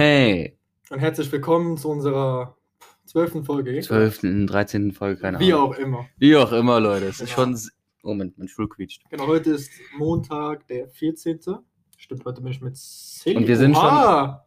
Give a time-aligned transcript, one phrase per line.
[0.00, 0.56] Hey,
[0.90, 2.56] Und herzlich willkommen zu unserer
[3.04, 3.80] zwölften Folge.
[3.80, 4.92] 12., 13.
[4.92, 5.72] Folge, keine Wie Ahnung.
[5.72, 6.06] auch immer.
[6.18, 7.06] Wie auch immer, Leute.
[7.06, 7.58] Es ist schon.
[8.04, 9.02] Moment, mein Stuhl quietscht.
[9.10, 11.40] Genau, heute ist Montag, der 14.
[11.96, 13.38] Stimmt, heute bin ich mit Silly.
[13.38, 14.46] Und wir sind Oha!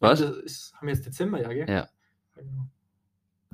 [0.00, 0.22] Was?
[0.22, 1.68] Heute Ist, haben wir jetzt Dezember, ja, gell?
[1.68, 1.88] Ja.
[2.34, 2.70] Genau.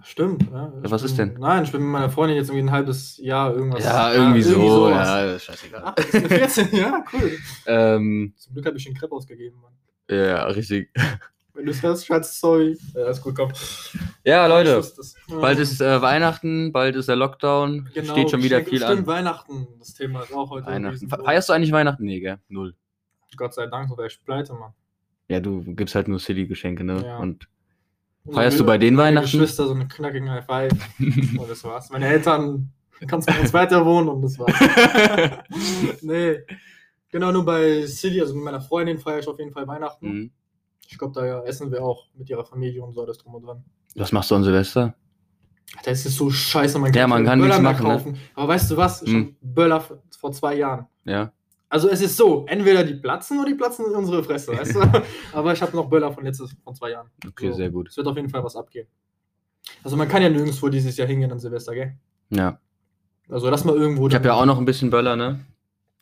[0.04, 0.48] Stimmt.
[0.52, 1.40] Ja, Ich was ist bin, denn?
[1.40, 3.82] Nein, ich bin mit meiner Freundin jetzt irgendwie ein halbes Jahr irgendwas.
[3.82, 4.52] Ja, irgendwie so.
[4.52, 5.08] sowas.
[5.08, 5.82] Ja, das ist scheißegal.
[5.84, 7.38] Ach, das ist eine 14, ja, cool.
[7.66, 9.72] Ähm, Zum Glück habe ich den Crepe ausgegeben, Mann.
[10.08, 10.90] Ja, richtig.
[11.54, 12.78] Wenn du es hörst, Schatz, sorry.
[12.94, 13.52] Ja, ist gut, komm.
[14.24, 14.80] Ja, Leute.
[15.28, 17.88] Bald ist äh, Weihnachten, bald ist der Lockdown.
[17.94, 19.06] Genau, Steht schon wieder viel stimmt, an.
[19.06, 20.66] Weihnachten, das Thema ist auch heute.
[20.66, 21.08] Weihnachten.
[21.08, 22.04] Feierst du eigentlich Weihnachten?
[22.04, 22.38] Nee, gell?
[22.48, 22.74] Null.
[23.36, 24.72] Gott sei Dank, so wäre ich pleite, Mann.
[25.28, 27.04] Ja, du gibst halt nur Silly-Geschenke, ne?
[27.04, 27.18] Ja.
[27.18, 27.48] Und
[28.32, 29.38] Feierst du bei den meine Weihnachten?
[29.38, 31.90] Geschwister so einen knackigen High Five und das war's.
[31.90, 32.70] Meine Eltern
[33.06, 34.54] kannst mit uns weiter wohnen und das war's.
[36.02, 36.38] nee.
[37.10, 40.06] Genau, nur bei Silly, also mit meiner Freundin feiere ich auf jeden Fall Weihnachten.
[40.08, 40.30] Mhm.
[40.86, 43.64] Ich glaube, da essen wir auch mit ihrer Familie und so alles drum und dran.
[43.96, 44.94] Was machst du an Silvester?
[45.84, 48.14] Das ist so scheiße, man Ja, man kann Böller nichts mehr machen, ne?
[48.14, 48.18] kaufen.
[48.34, 49.02] Aber weißt du was?
[49.02, 49.36] Ich Hm.
[49.42, 49.84] hab Böller
[50.18, 50.86] vor zwei Jahren.
[51.04, 51.32] Ja.
[51.70, 54.80] Also es ist so, entweder die platzen oder die platzen in unsere Fresse, weißt du?
[55.34, 57.10] Aber ich habe noch Böller von letztes, von zwei Jahren.
[57.26, 57.88] Okay, So, sehr gut.
[57.90, 58.86] Es wird auf jeden Fall was abgehen.
[59.84, 61.98] Also man kann ja nirgendwo dieses Jahr hingehen an Silvester, gell?
[62.30, 62.58] Ja.
[63.28, 64.08] Also lass mal irgendwo.
[64.08, 65.40] Ich habe ja auch noch ein bisschen Böller, ne?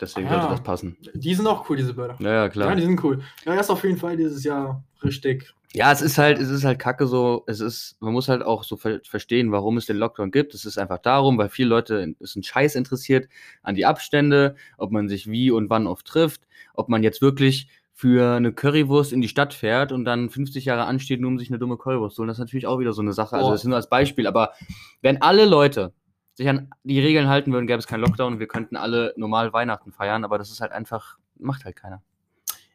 [0.01, 0.33] Deswegen Ah.
[0.33, 0.97] sollte das passen.
[1.15, 2.17] Die sind auch cool, diese Böller.
[2.19, 2.69] Ja, ja, klar.
[2.71, 3.21] Ja, die sind cool.
[3.45, 5.53] Ja, er ist auf jeden Fall dieses Jahr richtig.
[5.73, 8.63] Ja, es ist halt, es ist halt kacke so, es ist, man muss halt auch
[8.65, 10.55] so ver verstehen, warum es den Lockdown gibt.
[10.55, 13.29] Es ist einfach darum, weil viele Leute ist ein Scheiß interessiert
[13.63, 16.43] an die Abstände, ob man sich wie und wann oft trifft,
[16.75, 20.85] ob man jetzt wirklich für eine Currywurst in die Stadt fährt und dann 50 Jahre
[20.85, 22.29] ansteht, nur um sich eine dumme Currywurst zu holen.
[22.29, 23.37] Das ist natürlich auch wieder so eine Sache.
[23.37, 24.27] Also das ist nur als Beispiel.
[24.27, 24.53] Aber
[25.01, 25.93] wenn alle Leute
[26.37, 29.53] sich an die Regeln halten würden, gäbe es keinen Lockdown und wir könnten alle normal
[29.53, 30.23] Weihnachten feiern.
[30.25, 32.03] Aber das ist halt einfach, macht halt keiner.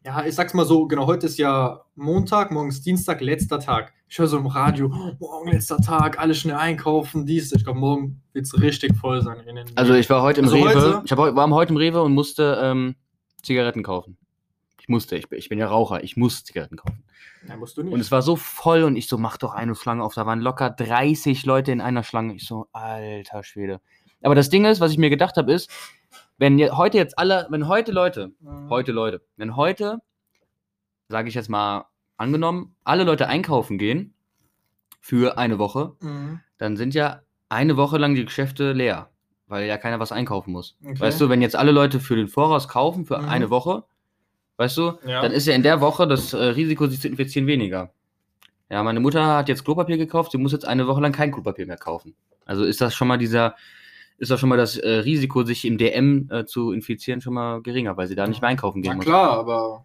[0.04, 3.94] Ja, ich sag's mal so, genau, heute ist ja Montag, morgen ist Dienstag, letzter Tag.
[4.10, 7.52] Ich höre so im Radio, oh, morgen letzter Tag, alle schnell einkaufen, dies.
[7.54, 9.38] Ich glaube, morgen wird's richtig voll sein.
[9.76, 10.68] Also ich war heute im Also Rewe.
[10.68, 12.96] heute- Ich hab, war heute im Rewe und musste ähm,
[13.44, 14.18] Zigaretten kaufen.
[14.92, 17.04] Musste, ich bin, ich bin ja Raucher, ich muss Zigaretten kaufen.
[17.48, 17.94] ja, musst du nicht.
[17.94, 20.14] Und es war so voll und ich so, mach doch eine Schlange auf.
[20.14, 22.36] Da waren locker 30 Leute in einer Schlange.
[22.36, 23.82] Ich so, alter Schwede.
[24.22, 25.72] Aber das Ding ist, was ich mir gedacht habe, ist,
[26.38, 28.70] wenn heute jetzt alle, wenn heute Leute, Mhm.
[28.70, 29.98] heute Leute, wenn heute,
[31.08, 31.86] sage ich jetzt mal
[32.18, 34.14] angenommen, alle Leute einkaufen gehen
[35.00, 36.42] für eine Woche, Mhm.
[36.58, 39.10] dann sind ja eine Woche lang die Geschäfte leer,
[39.48, 40.78] weil ja keiner was einkaufen muss.
[40.84, 41.00] Okay.
[41.00, 43.30] Weißt du, wenn jetzt alle Leute für den Voraus kaufen, für Mhm.
[43.30, 43.84] eine Woche,
[44.62, 45.22] weißt du, Ja.
[45.24, 47.92] dann ist ja in der Woche das äh, Risiko, sich zu infizieren, weniger.
[48.70, 51.66] Ja, meine Mutter hat jetzt Klopapier gekauft, sie muss jetzt eine Woche lang kein Klopapier
[51.66, 52.14] mehr kaufen.
[52.46, 53.56] Also ist das schon mal dieser,
[54.20, 57.62] ist das schon mal das äh, Risiko, sich im DM äh, zu infizieren, schon mal
[57.62, 59.06] geringer, weil sie da nicht mehr einkaufen gehen Na muss.
[59.06, 59.84] klar, aber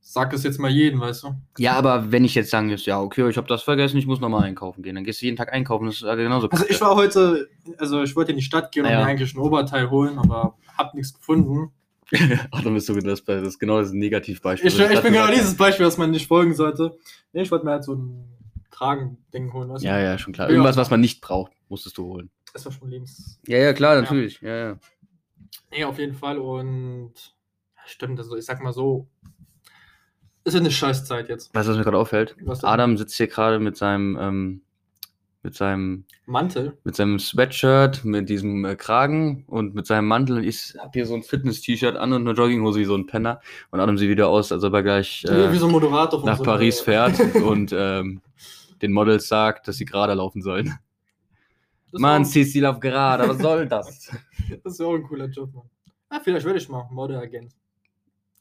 [0.00, 1.34] sag es jetzt mal jeden, weißt du?
[1.58, 4.20] Ja, aber wenn ich jetzt sagen muss, ja, okay, ich habe das vergessen, ich muss
[4.20, 6.94] nochmal einkaufen gehen, dann gehst du jeden Tag einkaufen, das ist genauso Also ich war
[6.96, 7.48] heute,
[7.78, 8.98] also ich wollte in die Stadt gehen und Ja.
[9.00, 11.72] mir eigentlich ein Oberteil holen, aber hab nichts gefunden.
[12.64, 14.68] Dann bist du das, das ist genau das Negativbeispiel.
[14.68, 16.96] Ich, ich grad bin genau dieses Beispiel, was man nicht folgen sollte.
[17.32, 18.24] Nee, ich wollte mir halt so ein
[18.70, 19.76] Kragending holen, du?
[19.80, 20.48] Ja, ja, schon klar.
[20.48, 20.52] Ja.
[20.52, 22.30] Irgendwas, was man nicht braucht, musstest du holen.
[22.52, 23.40] Das war schon Lebens.
[23.46, 24.02] Ja, ja, klar, Ja.
[24.02, 24.40] natürlich.
[24.40, 24.78] Ja, ja.
[25.70, 27.12] Nee, auf jeden Fall und
[27.76, 29.08] ja, stimmt, also ich sag mal so,
[30.44, 31.54] ist ja eine Scheißzeit jetzt.
[31.54, 32.36] Weißt du, was mir gerade auffällt?
[32.62, 34.62] Adam sitzt hier gerade mit seinem, ähm,
[35.42, 36.78] mit seinem, Mantel.
[36.84, 40.36] mit seinem Sweatshirt, mit diesem äh, Kragen und mit seinem Mantel.
[40.38, 43.40] Und ich habe hier so ein Fitness-T-Shirt an und eine Jogginghose wie so ein Penner.
[43.70, 45.66] Und Adam sieht wieder aus, als ob er gleich äh, so
[46.24, 48.20] nach so Paris fährt und ähm,
[48.80, 50.72] den Models sagt, dass sie gerade laufen sollen.
[51.90, 54.10] Das Mann, ist auch- Cecil auf gerade, was soll das?
[54.64, 55.64] Das ist ja auch ein cooler Job, Mann.
[56.08, 57.52] Ah, vielleicht werde ich mal Modelagent.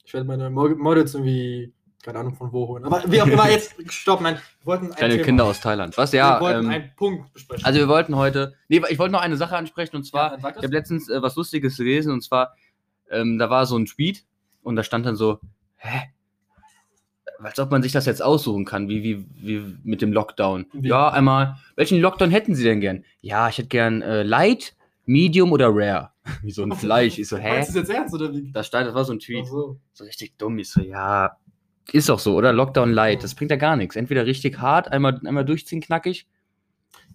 [0.03, 1.71] Ich werde meine Mo- Models irgendwie,
[2.03, 2.83] keine Ahnung von wo holen.
[2.85, 4.35] Aber wie auch immer, jetzt, stopp, nein.
[4.59, 5.25] Wir wollten ein Kleine Thema.
[5.25, 5.97] Kinder aus Thailand.
[5.97, 6.11] Was?
[6.11, 7.65] wir Ja, wollten ähm, einen Punkt besprechen.
[7.65, 10.55] also wir wollten heute, nee, ich wollte noch eine Sache ansprechen und zwar, Ja, Ich
[10.57, 12.55] habe letztens äh, was Lustiges gelesen und zwar,
[13.09, 14.25] ähm, da war so ein Tweet
[14.63, 15.39] und da stand dann so,
[15.77, 16.09] hä?
[17.43, 20.67] Als ob man sich das jetzt aussuchen kann, wie, wie, wie mit dem Lockdown.
[20.73, 20.89] Wie?
[20.89, 23.03] Ja, einmal, welchen Lockdown hätten Sie denn gern?
[23.21, 26.11] Ja, ich hätte gern äh, Light, Medium oder Rare.
[26.43, 27.17] Wie so ein Fleisch.
[27.17, 27.49] Ich so, hä?
[27.49, 28.51] Du das jetzt ernst oder wie?
[28.51, 29.47] Da stand, das war so ein Tweet.
[29.47, 29.79] So.
[29.91, 30.59] So richtig dumm.
[30.59, 31.35] Ich so, ja,
[31.91, 32.53] ist doch so, oder?
[32.53, 33.95] Lockdown Light, das bringt ja gar nichts.
[33.95, 36.27] Entweder richtig hart, einmal, einmal durchziehen, knackig.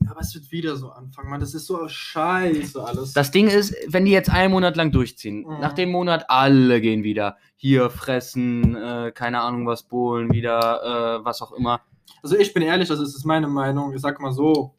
[0.05, 1.41] Ja, aber es wird wieder so anfangen, Mann.
[1.41, 3.15] Das ist so scheiße alles.
[3.15, 5.61] Das Ding ist, wenn die jetzt einen Monat lang durchziehen, Mhm.
[5.61, 11.25] nach dem Monat alle gehen wieder hier fressen, äh, keine Ahnung was, bohlen, wieder, äh,
[11.25, 11.81] was auch immer.
[12.23, 13.95] Also ich bin ehrlich, das ist meine Meinung.
[13.95, 14.75] Ich sag mal so.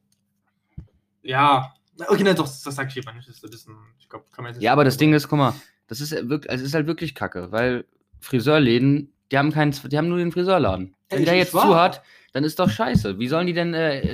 [1.24, 1.74] Ja.
[2.08, 3.28] Okay, nein, doch, das sag ich lieber nicht.
[3.28, 5.40] Das ist ein bisschen, ich glaube, kann man jetzt Ja, aber das Ding ist, guck
[5.40, 5.54] mal,
[5.88, 7.86] das ist, wirklich, also ist halt wirklich kacke, weil
[8.20, 10.96] Friseurläden die haben keinen, die haben nur den Friseurladen.
[11.10, 12.02] Wenn der jetzt zu hat,
[12.34, 13.18] dann ist doch scheiße.
[13.20, 14.14] Wie sollen die denn, äh,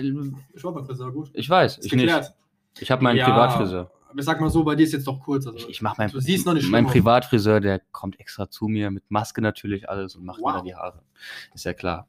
[0.54, 1.30] Ich war Friseur, gut.
[1.34, 2.02] ich weiß, Ist ich nicht.
[2.06, 2.34] geklärt.
[2.80, 3.26] Ich habe meinen Ja.
[3.30, 3.92] Privatfriseur.
[4.10, 5.46] Aber ich sag mal so, bei dir ist jetzt doch kurz.
[5.48, 6.86] Also, Ich, ich mache meinen, Du siehst noch nicht mein.
[6.86, 10.54] Privatfriseur, der kommt extra zu mir mit Maske natürlich alles und macht mir Wow.
[10.58, 11.02] dann die Haare.
[11.54, 12.08] Ist ja klar.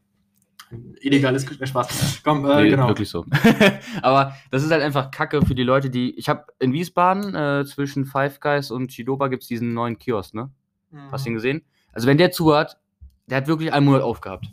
[1.01, 2.21] illegales Gespräch, Spaß.
[2.25, 2.89] Komm, äh, Nee, genau.
[2.89, 3.25] Wirklich so.
[4.03, 6.15] Aber das ist halt einfach Kacke für die Leute, die.
[6.19, 10.35] Ich habe in Wiesbaden äh, zwischen Five Guys und Chidoba gibt es diesen neuen Kiosk,
[10.35, 10.51] ne?
[10.91, 11.13] Mhm.
[11.13, 11.65] Hast du ihn gesehen?
[11.93, 12.79] Also wenn der zu hat,
[13.27, 14.47] der hat wirklich einen Monat aufgehabt.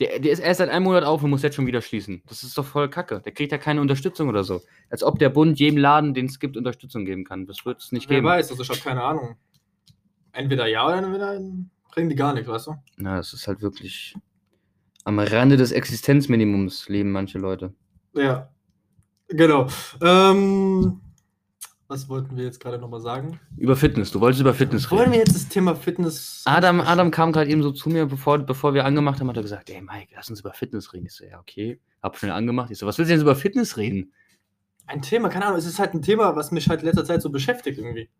[0.00, 2.22] Der, der ist erst seit einem Monat auf und muss jetzt schon wieder schließen.
[2.28, 3.20] Das ist doch voll Kacke.
[3.24, 4.62] Der kriegt ja keine Unterstützung oder so.
[4.90, 7.46] Als ob der Bund jedem Laden, den es gibt, Unterstützung geben kann.
[7.46, 8.28] Das wird es nicht Wer geben.
[8.28, 9.36] weiß, also ich habe keine Ahnung.
[10.32, 11.40] Entweder ja oder entweder
[11.90, 12.74] kriegen die gar nichts, weißt du?
[12.96, 14.14] Na, das ist halt wirklich
[15.04, 17.74] am Rande des Existenzminimums leben manche Leute.
[18.14, 18.48] Ja.
[19.28, 19.66] Genau.
[20.00, 21.00] Ähm,
[21.88, 23.40] was wollten wir jetzt gerade nochmal sagen?
[23.56, 24.10] Über Fitness.
[24.10, 25.12] Du wolltest über Fitness Wollen reden.
[25.12, 26.42] wir jetzt das Thema Fitness.
[26.44, 29.42] Adam, Adam kam gerade eben so zu mir, bevor, bevor wir angemacht haben, hat er
[29.42, 31.06] gesagt, ey Mike, lass uns über Fitness reden.
[31.06, 31.80] Ich so, ja, okay.
[32.02, 32.70] Hab schnell angemacht.
[32.70, 34.12] Ich so, was willst du denn jetzt über Fitness reden?
[34.86, 37.22] Ein Thema, keine Ahnung, es ist halt ein Thema, was mich halt in letzter Zeit
[37.22, 38.10] so beschäftigt irgendwie.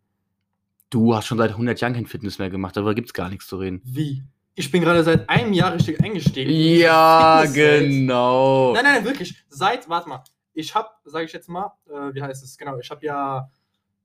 [0.89, 3.57] Du hast schon seit 100 Jahren kein Fitness mehr gemacht, darüber gibt's gar nichts zu
[3.57, 3.81] reden.
[3.83, 4.23] Wie?
[4.55, 6.51] Ich bin gerade seit einem Jahr richtig eingestiegen.
[6.51, 8.73] Ja, genau.
[8.73, 9.45] Nein, nein, nein, wirklich.
[9.47, 10.23] Seit, warte mal,
[10.53, 13.49] ich habe, sage ich jetzt mal, äh, wie heißt es, genau, ich habe ja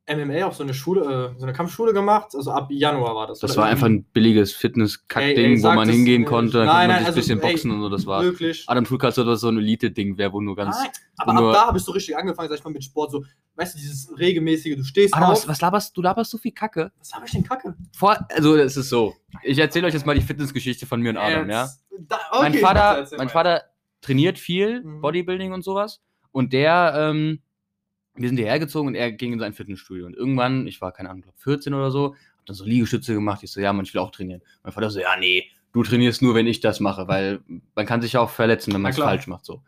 [0.06, 3.38] MMA auf so eine Schule, äh, so eine Kampfschule gemacht, also ab Januar war das.
[3.38, 6.28] Das war einfach ein billiges Fitness-Kack-Ding, wo man hingehen nicht.
[6.28, 8.06] konnte, dann Nein, konnte man nein, sich ein also, bisschen ey, boxen und so, das
[8.06, 8.22] war.
[8.22, 8.64] Wirklich.
[8.66, 10.76] Adam Schulkatz hat so ein Elite-Ding, wer wo nur ganz.
[10.78, 13.12] Nein, aber nur- ab da habe ich so richtig angefangen, sag ich mal, mit Sport,
[13.12, 13.24] so,
[13.56, 15.38] weißt du, dieses regelmäßige, du stehst Adam, auf.
[15.38, 16.02] was, was laberst du?
[16.02, 16.92] laberst so viel Kacke.
[16.98, 17.74] was habe ich denn Kacke?
[17.96, 19.14] Vor, also, es ist so.
[19.42, 21.62] Ich erzähle euch jetzt mal die Fitnessgeschichte von mir und Adam, ja?
[21.62, 23.28] Jetzt- Da, mein okay, Vater, erzähl mein.
[23.30, 23.62] Vater
[24.02, 25.00] trainiert viel, Mhm.
[25.00, 26.02] Bodybuilding und sowas.
[26.30, 27.40] Und der, ähm,
[28.16, 30.06] wir sind hierher gezogen und er ging in sein Fitnessstudio.
[30.06, 33.42] Und irgendwann, ich war, keine Ahnung, glaub 14 oder so, hab dann so Liegestütze gemacht.
[33.42, 34.42] Ich so, ja, man, ich will auch trainieren.
[34.62, 37.40] Mein Vater so, ja, nee, du trainierst nur, wenn ich das mache, weil
[37.74, 39.62] man kann sich ja auch verletzen, wenn man es falsch macht, so.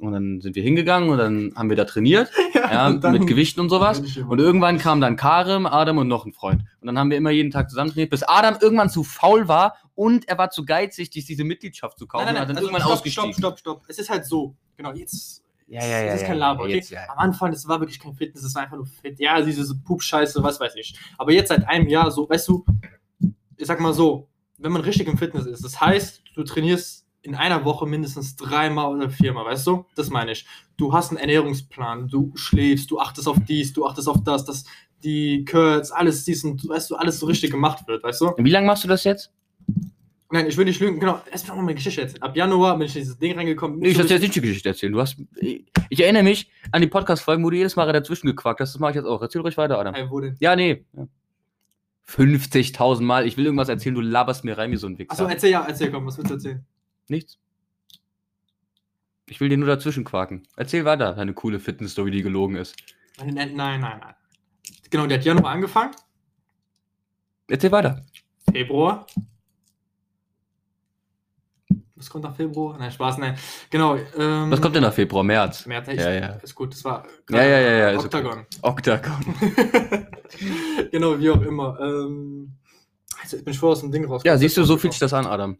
[0.00, 3.60] Und dann sind wir hingegangen und dann haben wir da trainiert, ja, dann- mit Gewichten
[3.60, 4.00] und sowas.
[4.28, 6.62] Und irgendwann kam dann Karim, Adam und noch ein Freund.
[6.80, 9.76] Und dann haben wir immer jeden Tag zusammen trainiert, bis Adam irgendwann zu faul war
[9.94, 12.24] und er war zu geizig, sich diese Mitgliedschaft zu kaufen.
[12.24, 13.32] Nein, nein, nein, dann also irgendwann stopp, ausgestiegen.
[13.32, 13.84] stopp, stopp, stopp.
[13.88, 14.56] Es ist halt so.
[14.76, 15.44] Genau, jetzt.
[15.66, 16.12] Ja, ja, ja.
[16.12, 16.76] Das ist kein Laber, okay?
[16.76, 17.08] Jetzt, ja.
[17.08, 19.18] Am Anfang, das war wirklich kein Fitness, das war einfach nur fit.
[19.18, 20.98] Ja, diese Pup-Scheiße, was weiß ich.
[21.18, 22.64] Aber jetzt seit einem Jahr so, weißt du,
[23.56, 24.28] ich sag mal so,
[24.58, 28.94] wenn man richtig im Fitness ist, das heißt, du trainierst in einer Woche mindestens dreimal
[28.94, 29.86] oder viermal, weißt du?
[29.94, 30.44] Das meine ich.
[30.76, 34.64] Du hast einen Ernährungsplan, du schläfst, du achtest auf dies, du achtest auf das, dass
[35.04, 38.32] die Curls, alles dies und weißt du, alles so richtig gemacht wird, weißt du?
[38.38, 39.32] Wie lange machst du das jetzt?
[40.32, 42.22] Nein, ich will nicht lügen, genau, erst mal meine Geschichte erzählen.
[42.22, 43.78] Ab Januar bin ich in dieses Ding reingekommen.
[43.78, 44.90] Nee, ich soll jetzt nicht die Geschichte erzählen.
[44.90, 48.60] Du hast, ich, ich erinnere mich an die Podcast-Folgen, wo du jedes Mal dazwischen gequackt
[48.60, 48.74] hast.
[48.74, 49.20] Das mache ich jetzt auch.
[49.20, 49.94] Erzähl ruhig weiter, Adam.
[49.94, 50.34] Ey, wo denn?
[50.40, 50.86] Ja, nee.
[50.96, 51.06] Ja.
[52.08, 53.26] 50.000 Mal.
[53.26, 55.12] Ich will irgendwas erzählen, du laberst mir rein wie so ein Wichser.
[55.12, 56.64] Achso, erzähl ja, erzähl, komm, was willst du erzählen?
[57.08, 57.38] Nichts.
[59.26, 60.44] Ich will dir nur dazwischen quaken.
[60.56, 62.74] Erzähl weiter, deine coole Fitness-Story, die gelogen ist.
[63.18, 63.80] Nein, nein, nein.
[63.80, 64.00] nein.
[64.88, 65.92] Genau, der hat Januar angefangen,
[67.48, 68.06] Erzähl weiter.
[68.50, 69.06] Februar.
[72.02, 72.76] Was kommt nach Februar?
[72.78, 73.36] Nein, Spaß, nein.
[73.70, 73.94] Genau.
[74.18, 75.66] Ähm, Was kommt denn nach Februar, März?
[75.66, 76.26] März, Ja, ja.
[76.42, 77.06] Ist gut, das war.
[77.30, 78.06] Ja, ja, ja, ja, ist okay.
[78.16, 78.46] Octagon.
[78.60, 79.36] Octagon.
[80.90, 81.78] genau, wie auch immer.
[81.80, 82.54] Ähm,
[83.22, 84.22] also, ich bin schwör aus dem Ding raus.
[84.24, 85.56] Ja, siehst du, so fühlt sich das an, Adam.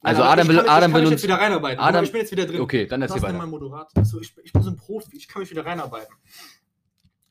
[0.00, 1.22] Also Nein, aber Adam will, kann, Adam ich kann will mich uns.
[1.22, 1.80] jetzt wieder reinarbeiten.
[1.80, 2.60] Adam- ich bin jetzt wieder drin.
[2.60, 3.38] Okay, dann erzähl weiter.
[3.38, 3.86] mein Moderator.
[3.94, 6.12] Also ich, ich bin so ein Profi, ich kann mich wieder reinarbeiten.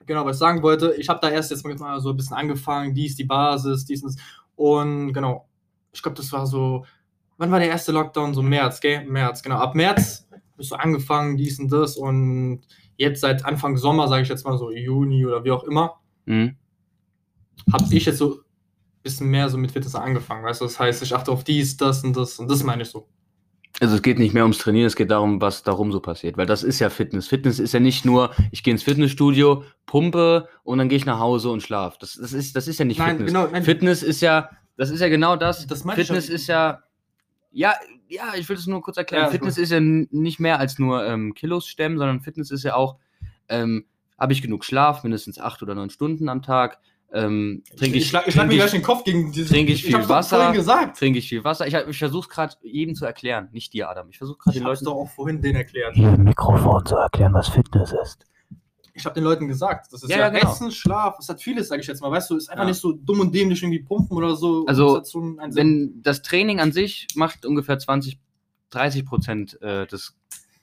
[0.05, 2.93] Genau, was ich sagen wollte, ich habe da erst jetzt mal so ein bisschen angefangen,
[2.93, 4.21] dies, die Basis, dies und das.
[4.55, 5.49] Und genau,
[5.91, 6.85] ich glaube, das war so,
[7.37, 8.33] wann war der erste Lockdown?
[8.33, 9.05] So März, gell?
[9.05, 9.57] März, genau.
[9.57, 10.27] Ab März
[10.57, 11.97] bist du angefangen, dies und das.
[11.97, 12.61] Und
[12.97, 16.55] jetzt seit Anfang Sommer, sage ich jetzt mal so Juni oder wie auch immer, Mhm.
[17.71, 18.39] habe ich jetzt so ein
[19.03, 20.43] bisschen mehr so mit Fitness angefangen.
[20.43, 22.39] Weißt du, das heißt, ich achte auf dies, das und das.
[22.39, 23.07] Und das meine ich so.
[23.81, 26.37] Also es geht nicht mehr ums Trainieren, es geht darum, was darum so passiert.
[26.37, 27.27] Weil das ist ja Fitness.
[27.27, 31.19] Fitness ist ja nicht nur, ich gehe ins Fitnessstudio, pumpe und dann gehe ich nach
[31.19, 31.97] Hause und schlaf.
[31.97, 33.27] Das, das, ist, das ist ja nicht Nein, Fitness.
[33.33, 33.63] genau, nein.
[33.63, 35.67] Fitness ist ja, das ist ja genau das.
[35.67, 36.83] Das Fitness ist ja,
[37.55, 37.73] ja,
[38.09, 39.23] ja, ich will es nur kurz erklären.
[39.23, 39.63] Ja, Fitness gut.
[39.63, 42.97] ist ja nicht mehr als nur ähm, Kilos stemmen, sondern Fitness ist ja auch,
[43.49, 43.85] ähm,
[44.19, 46.79] habe ich genug Schlaf, mindestens acht oder neun Stunden am Tag,
[47.13, 49.49] ähm, trinke ich, ich schlag, ich schlag mir ich, gleich den Kopf gegen dieses.
[49.49, 50.93] trinke ich viel hab's doch Wasser.
[50.93, 51.65] trinke ich viel Wasser.
[51.65, 54.09] Ich, ich versuche gerade jedem zu erklären, nicht dir, Adam.
[54.09, 54.83] Ich versuche gerade Ich den Leuten.
[54.85, 55.95] doch auch vorhin denen erklärt.
[55.95, 58.25] hier im Mikrofon zu erklären, was Fitness ist.
[58.97, 60.49] Ich habe den Leuten gesagt, das ist Ja, ja, genau.
[60.49, 62.09] Essen, Schlaf, es hat vieles, sage ich jetzt mal.
[62.09, 62.69] Weißt du, ist einfach Ja.
[62.69, 64.65] nicht so dumm und dämlich irgendwie pumpen oder so.
[64.67, 65.21] Also, so.
[65.21, 68.17] Wenn das Training an sich macht ungefähr 20,
[68.69, 70.15] 30 Prozent äh, des,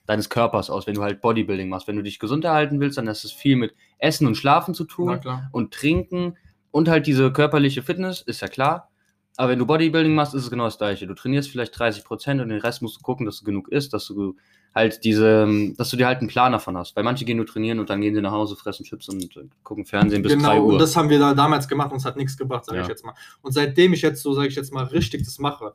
[0.07, 1.87] deines Körpers aus, wenn du halt Bodybuilding machst.
[1.89, 4.85] Wenn du dich gesund erhalten willst, dann ist es viel mit Essen und Schlafen zu
[4.85, 5.21] tun
[5.53, 6.37] und Trinken
[6.71, 8.91] und halt diese körperliche Fitness, ist ja klar.
[9.37, 11.07] Aber wenn du Bodybuilding machst, ist es genau das gleiche.
[11.07, 14.07] Du trainierst vielleicht 30% und den Rest musst du gucken, dass du genug isst, dass
[14.07, 14.37] du
[14.75, 16.97] halt diese, dass du dir halt einen Plan davon hast.
[16.97, 19.45] Weil manche gehen nur trainieren und dann gehen sie nach Hause, fressen Chips und äh,
[19.63, 20.73] gucken Fernsehen bis 3 genau, Uhr.
[20.73, 22.83] und das haben wir da damals gemacht und es hat nichts gebracht, sage Ja.
[22.85, 23.15] ich jetzt mal.
[23.43, 25.75] Und seitdem ich jetzt so, sage ich jetzt mal, richtig das mache,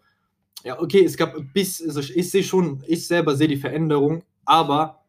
[0.64, 4.24] ja, okay, es gab bis, also ich, ich sehe schon, ich selber sehe die Veränderung,
[4.46, 5.04] aber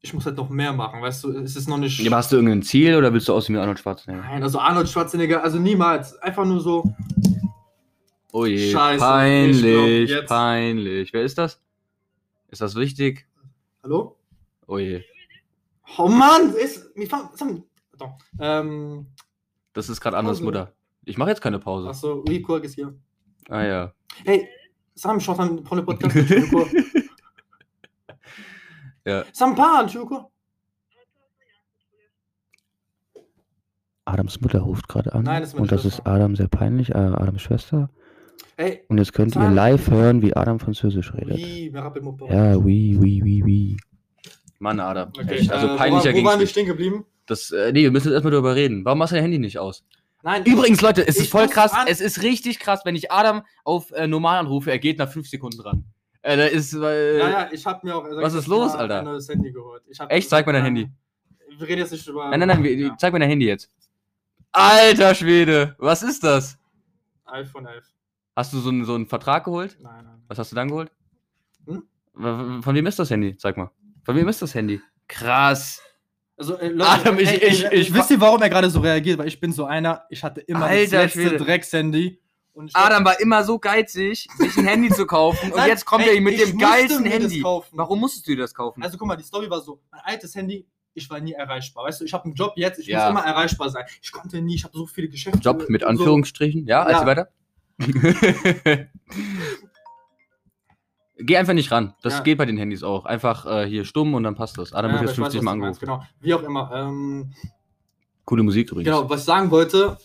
[0.00, 1.98] ich muss halt noch mehr machen, weißt du, es ist noch nicht.
[1.98, 4.22] Ja, hast du irgendein Ziel oder willst du aussehen wie Arnold Schwarzenegger?
[4.22, 6.16] Nein, also Arnold Schwarzenegger, also niemals.
[6.18, 6.94] Einfach nur so,
[8.32, 11.12] Oh je, Scheiße, ich peinlich, glaub, peinlich.
[11.12, 11.58] Wer ist das?
[12.48, 13.26] Ist das wichtig?
[13.82, 14.16] hallo?
[14.66, 15.02] Oh je.
[15.98, 16.90] Oh Mann, ist,
[18.40, 19.06] ähm,
[19.72, 20.44] Das ist gerade Pause.
[20.44, 20.72] Mutter.
[21.04, 21.88] Ich mache jetzt keine Pause.
[21.88, 22.92] achso, qu'il y a?
[23.48, 23.92] Ah ja.
[24.24, 24.48] Hey,
[24.94, 26.16] Sam, je suis en train de prendre le podcast?
[29.04, 29.24] Ja.
[29.32, 30.28] Sam, parle, tu veux quoi?
[34.04, 35.22] Adams Mutter ruft gerade an.
[35.22, 35.98] Nein, das ist meine und das Schwester.
[36.02, 37.88] ist Adam sehr peinlich, äh, Adams Schwester.
[38.58, 41.36] Hey, Und jetzt könnt ihr live hören, wie Adam Französisch redet.
[41.36, 41.70] oui.
[42.30, 43.76] Ja, oui, oui, oui, oui.
[44.58, 45.10] Mann, Adam.
[45.10, 46.50] Okay, Echt, also äh, peinlicher wo, war- wo ging's waren wir nicht.
[46.52, 47.04] stehen geblieben?
[47.26, 48.84] Das, äh, nee, wir müssen jetzt erstmal darüber reden.
[48.84, 49.84] Warum machst du dein Handy nicht aus?
[50.22, 51.72] Nein, Übrigens, Leute, es Ich ist voll krass.
[51.86, 55.28] Es ist richtig krass, wenn ich Adam auf äh, normal anrufe, er geht nach fünf
[55.28, 55.84] Sekunden dran.
[56.22, 57.16] Äh, da ist, weil.
[57.20, 58.04] Ja, ja, ich habe mir auch.
[58.04, 59.00] Was ich ist los, Alter?
[59.00, 59.82] Ein neues Handy geholt.
[59.88, 60.30] Ich hab, Echt?
[60.30, 60.88] Zeig mir dein Handy.
[61.58, 62.30] Wir reden jetzt nicht über.
[62.30, 63.70] Nein, nein, nein, wir, Ja, zeig mir dein Handy jetzt.
[64.52, 66.58] Alter Schwede, was ist das?
[67.26, 67.84] iPhone 11.
[68.36, 69.76] Hast du so einen, so einen Vertrag geholt?
[69.80, 70.22] Nein, nein.
[70.28, 70.90] Was hast du dann geholt?
[71.66, 71.82] Hm?
[72.62, 73.36] Von wem ist das Handy?
[73.36, 73.70] Zeig mal.
[74.04, 74.80] Von wem ist das Handy?
[75.08, 75.80] Krass.
[76.36, 79.18] Also, äh, Leute, Adam, ich- ich- ich- wisst ihr, warum er gerade so reagiert?
[79.18, 81.36] Weil ich bin so einer, ich hatte immer Alter das letzte Schwede.
[81.44, 82.20] Dreckshandy.
[82.52, 85.84] Und ich Adam war immer so geizig, sich ein Handy zu kaufen und Nein, jetzt
[85.86, 87.40] kommt ey, er mit ich dem geilsten Handy.
[87.40, 87.76] kaufen.
[87.76, 88.82] Warum musstest du dir das kaufen?
[88.82, 91.84] Also guck mal, die Story war so, mein altes Handy, ich war nie erreichbar.
[91.84, 93.10] Weißt du, ich habe einen Job jetzt, ich Ja.
[93.10, 93.84] muss immer erreichbar sein.
[94.02, 95.38] Ich konnte nie, ich habe so viele Geschäfte.
[95.40, 96.66] Job mit so- Anführungsstrichen.
[96.66, 96.96] Ja, Ja.
[96.96, 97.28] also weiter.
[101.18, 101.94] Geh einfach nicht ran.
[102.02, 102.20] Das Ja.
[102.20, 103.06] geht bei den Handys auch.
[103.06, 104.72] Einfach äh, hier stumm und dann passt das.
[104.74, 105.80] Adam Ja, wird jetzt ich weiß, 50 was Mal angerufen.
[105.80, 106.70] Genau, wie auch immer.
[106.74, 107.32] Ähm,
[108.26, 108.86] Coole Musik übrigens.
[108.86, 109.96] genau, was ich sagen wollte.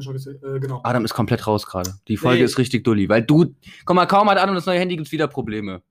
[0.00, 0.80] Schon äh, genau.
[0.84, 1.94] Adam ist komplett raus gerade.
[2.08, 2.44] Die Folge Nee.
[2.44, 3.54] ist richtig dulli, weil du,
[3.84, 5.82] guck mal, kaum hat Adam das neue Handy, gibt's wieder Probleme.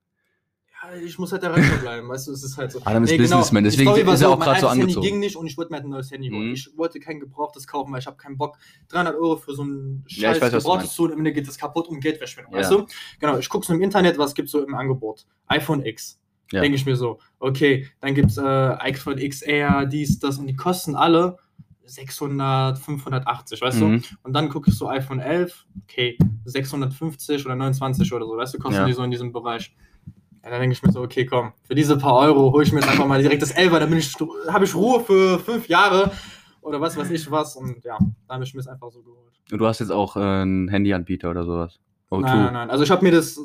[1.05, 2.79] Ich muss halt erreichbar bleiben, weißt du, es ist halt so.
[2.83, 4.93] Adam ist Nee, genau, Businessman, die deswegen Story war ist er auch gerade so angezogen.
[4.93, 6.47] Handy ging nicht und ich wollte mir halt ein neues Handy holen.
[6.47, 6.53] Mhm.
[6.53, 8.57] Ich wollte kein gebrauchtes kaufen, weil ich habe keinen Bock,
[8.89, 11.47] 300 Euro für so ein scheiß Ja, weiß, du gebrauchtes zu holen, am Ende geht
[11.47, 12.59] das kaputt und Geldverschwendung, Ja.
[12.59, 12.85] weißt du?
[13.19, 15.25] Genau, ich gucke so im Internet, was gibt's so im Angebot.
[15.47, 16.19] iPhone X.
[16.51, 16.61] Ja.
[16.61, 20.95] Denke ich mir so, okay, dann gibt's äh, iPhone XR, dies, das und die kosten
[20.95, 21.37] alle
[21.85, 23.85] 600, 580, weißt du?
[23.85, 24.03] Mhm.
[24.23, 28.59] Und dann gucke ich so iPhone 11, okay, 650 oder 29 oder so, weißt du,
[28.59, 28.85] kosten Ja.
[28.85, 29.75] die so in diesem Bereich.
[30.43, 32.79] Ja, dann denke ich mir so, okay, komm, für diese paar Euro hole ich mir
[32.79, 34.15] jetzt einfach mal direkt das 11er, dann bin ich,
[34.47, 36.11] habe ich Ruhe für fünf Jahre
[36.61, 39.33] oder was weiß ich was und ja, da habe ich mir es einfach so geholt.
[39.51, 41.79] Und du hast jetzt auch äh, einen Handyanbieter oder sowas.
[42.09, 42.21] O2.
[42.21, 43.39] Nein, nein, nein, also ich habe mir das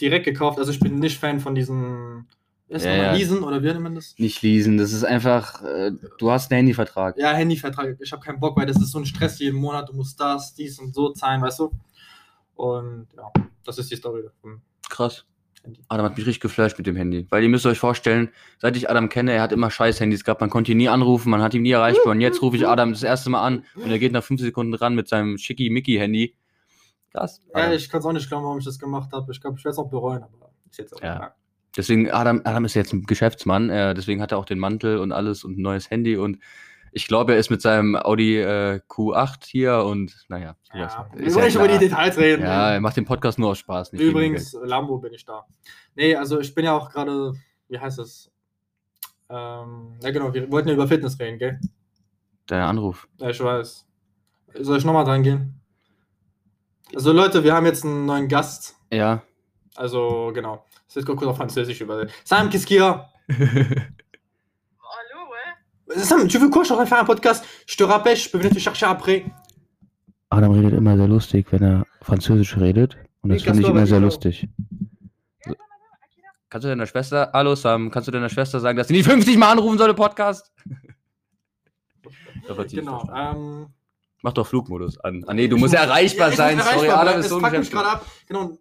[0.00, 2.26] direkt gekauft, also ich bin nicht Fan von diesen,
[2.68, 3.12] ist Ja, ja.
[3.12, 4.14] Leasen oder wie nennt man das?
[4.18, 7.16] Nicht leasen, das ist einfach, äh, du hast einen Handyvertrag.
[7.16, 9.94] Ja, Handyvertrag, ich habe keinen Bock, weil das ist so ein Stress jeden Monat, du
[9.94, 11.72] musst das, dies und so zahlen, weißt du?
[12.54, 13.32] Und ja,
[13.64, 14.60] das ist die Story davon.
[14.88, 15.24] Krass.
[15.64, 15.80] Handy.
[15.88, 17.26] Adam hat mich richtig geflasht mit dem Handy.
[17.30, 20.40] Weil ihr müsst euch vorstellen, seit ich Adam kenne, er hat immer scheiß Handys gehabt.
[20.40, 22.12] Man konnte ihn nie anrufen, man hat ihn nie erreichbar.
[22.12, 24.74] Und jetzt rufe ich Adam das erste Mal an und er geht nach fünf Sekunden
[24.74, 26.36] ran mit seinem schicki-Mickey-Handy.
[27.12, 27.40] Krass.
[27.54, 29.30] Ja, ich kann es auch nicht glauben, warum ich das gemacht habe.
[29.32, 31.34] Ich glaube, ich werde es auch bereuen, aber ist jetzt auch Ja.
[31.76, 35.10] Deswegen, Adam, Adam ist jetzt ein Geschäftsmann, äh, deswegen hat er auch den Mantel und
[35.10, 36.38] alles und ein neues Handy und
[36.94, 40.56] ich glaube, er ist mit seinem Audi äh, Q8 hier und naja.
[40.72, 41.78] Ja, wir wollen nicht über die.
[41.78, 42.42] Details reden.
[42.42, 43.92] Ja, er macht den Podcast nur aus Spaß.
[43.94, 45.44] Übrigens, Lambo bin ich da.
[45.96, 47.32] Nee, also ich bin ja auch gerade,
[47.68, 48.30] wie heißt das?
[49.28, 51.60] Ähm, ja genau, wir wollten ja über Fitness reden, gell?
[52.48, 53.08] Der Anruf.
[53.18, 53.86] Ja, ich weiß.
[54.60, 55.60] Soll ich nochmal dran gehen?
[56.94, 58.76] Also Leute, wir haben jetzt einen neuen Gast.
[58.92, 59.22] Ja.
[59.74, 60.64] Also genau.
[60.86, 62.14] Das ist kurz auf Französisch übersetzt.
[62.24, 63.08] Sam, qu'est-ce
[65.96, 66.62] Sam, tu veux quoi?
[66.62, 67.44] Je suis en train de faire un podcast.
[67.66, 69.24] Je te rappelle, je peux venir te chercher après.
[70.30, 72.96] Adam redet immer sehr lustig, wenn er Französisch redet.
[73.22, 74.48] Und das finde ich immer sehr lustig.
[76.50, 79.36] Kannst du deiner Schwester, hallo Sam, kannst du deiner Schwester sagen, dass sie nicht 50
[79.38, 80.52] Mal anrufen soll im Podcast?
[82.70, 83.08] Genau.
[83.14, 83.66] Ähm,
[84.22, 85.24] Mach doch Flugmodus an.
[85.26, 86.60] Ah nee, du musst erreichbar Ja, sein.
[86.60, 88.06] Sorry, Adam ist so ein fuckt mich gerade ab.
[88.28, 88.58] Genau.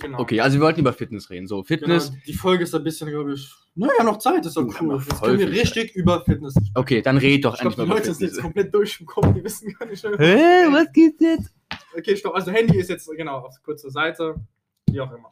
[0.00, 0.18] Genau.
[0.18, 1.46] Okay, also wir wollten über Fitness reden.
[1.46, 2.10] So, Fitness.
[2.10, 3.52] Genau, die Folge ist ein bisschen, glaube ich.
[3.74, 4.96] Naja, noch Zeit, ist doch cool.
[4.98, 6.72] Jetzt können wir richtig über Fitness sprechen.
[6.74, 9.06] Okay, dann red doch Ich endlich die mal über Leute sind jetzt komplett durch im
[9.06, 10.02] Kopf, die wissen gar nicht.
[10.02, 10.18] mehr.
[10.18, 11.54] Hä, was geht jetzt?
[11.96, 12.34] Okay, stopp.
[12.34, 14.34] Also Handy ist jetzt genau auf kurze Seite.
[14.90, 15.30] Wie auch immer.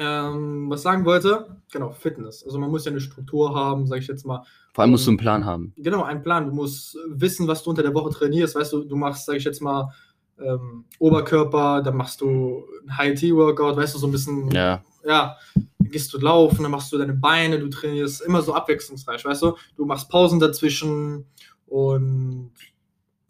[0.00, 1.60] Ähm, was sagen wollte?
[1.72, 2.44] Genau, Fitness.
[2.44, 4.44] Also man muss ja eine Struktur haben, sage ich jetzt mal.
[4.72, 5.72] Vor allem musst du einen Plan haben.
[5.76, 6.46] Genau, einen Plan.
[6.46, 8.54] Du musst wissen, was du unter der Woche trainierst.
[8.54, 9.92] Weißt du, du machst, sage ich jetzt mal,
[10.40, 14.82] ähm, Oberkörper, dann machst du ein High-T-Workout, weißt du, so ein bisschen, Ja.
[15.04, 19.24] ja, dann gehst du laufen, dann machst du deine Beine, du trainierst immer so abwechslungsreich,
[19.24, 19.56] weißt du?
[19.76, 21.24] Du machst Pausen dazwischen
[21.66, 22.52] und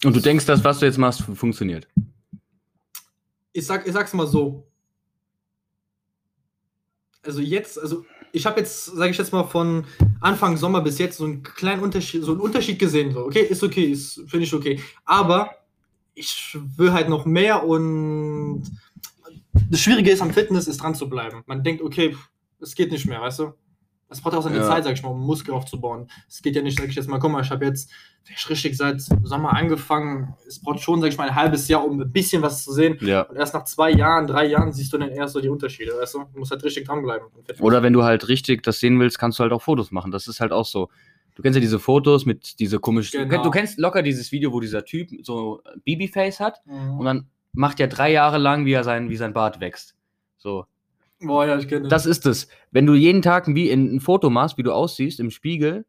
[0.05, 1.89] Und du denkst, dass was du jetzt machst, funktioniert.
[3.53, 4.65] ich, sag, ich sag's mal so.
[7.23, 9.85] Also jetzt, also ich habe jetzt, sage ich jetzt mal, von
[10.21, 13.13] Anfang Sommer bis jetzt so einen kleinen Unterschied, so einen Unterschied gesehen.
[13.13, 14.81] So, okay, ist okay, ist, finde ich okay.
[15.05, 15.51] Aber
[16.19, 18.65] ich will halt noch mehr und
[19.71, 21.43] das Schwierige ist am Fitness, ist dran zu bleiben.
[21.47, 22.17] Man denkt, okay,
[22.61, 23.53] es geht nicht mehr, weißt du?
[24.11, 24.67] Es braucht auch seine Ja.
[24.67, 26.11] Zeit, sag ich mal, um Muskel aufzubauen.
[26.29, 27.91] Es geht ja nicht, sag ich jetzt mal, guck mal, ich habe jetzt
[28.49, 30.35] richtig seit Sommer angefangen.
[30.47, 32.97] Es braucht schon, sag ich mal, ein halbes Jahr, um ein bisschen was zu sehen.
[33.03, 33.23] Ja.
[33.23, 36.15] Und erst nach zwei Jahren, drei Jahren siehst du dann erst so die Unterschiede, weißt
[36.15, 36.25] du?
[36.33, 37.29] Du musst halt richtig dranbleiben.
[37.61, 40.11] Oder wenn du halt richtig das sehen willst, kannst du halt auch Fotos machen.
[40.11, 40.89] Das ist halt auch so.
[41.39, 43.29] Du kennst ja diese Fotos mit diese komischen.
[43.29, 43.45] Genau.
[43.45, 47.05] Du kennst locker dieses Video, wo dieser Typ so Babyface hat und Mhm.
[47.05, 49.95] dann macht er drei Jahre lang, wie er sein, wie sein Bart wächst.
[50.37, 50.67] So.
[51.21, 52.49] Boah, ja, ich kenne Das ist es.
[52.73, 55.87] Wenn du jeden Tag wie ein, ein Foto machst, wie du aussiehst im Spiegel